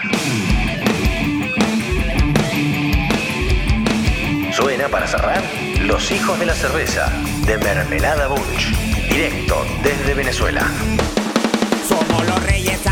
Suena 4.53 4.87
para 4.89 5.09
cerrar 5.09 5.43
Los 5.81 6.13
Hijos 6.13 6.39
de 6.39 6.47
la 6.47 6.55
Cerveza 6.55 7.13
de 7.45 7.59
Mermelada 7.59 8.29
Bunch, 8.29 8.69
directo 9.11 9.67
desde 9.83 10.15
Venezuela. 10.15 10.65
Somos 11.89 12.25
los 12.25 12.41
reyes 12.45 12.87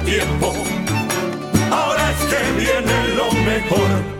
tiempo. 0.00 0.52
Ahora 1.70 2.10
es 2.10 2.24
que 2.26 2.52
viene 2.58 3.08
lo 3.16 3.32
mejor. 3.32 4.17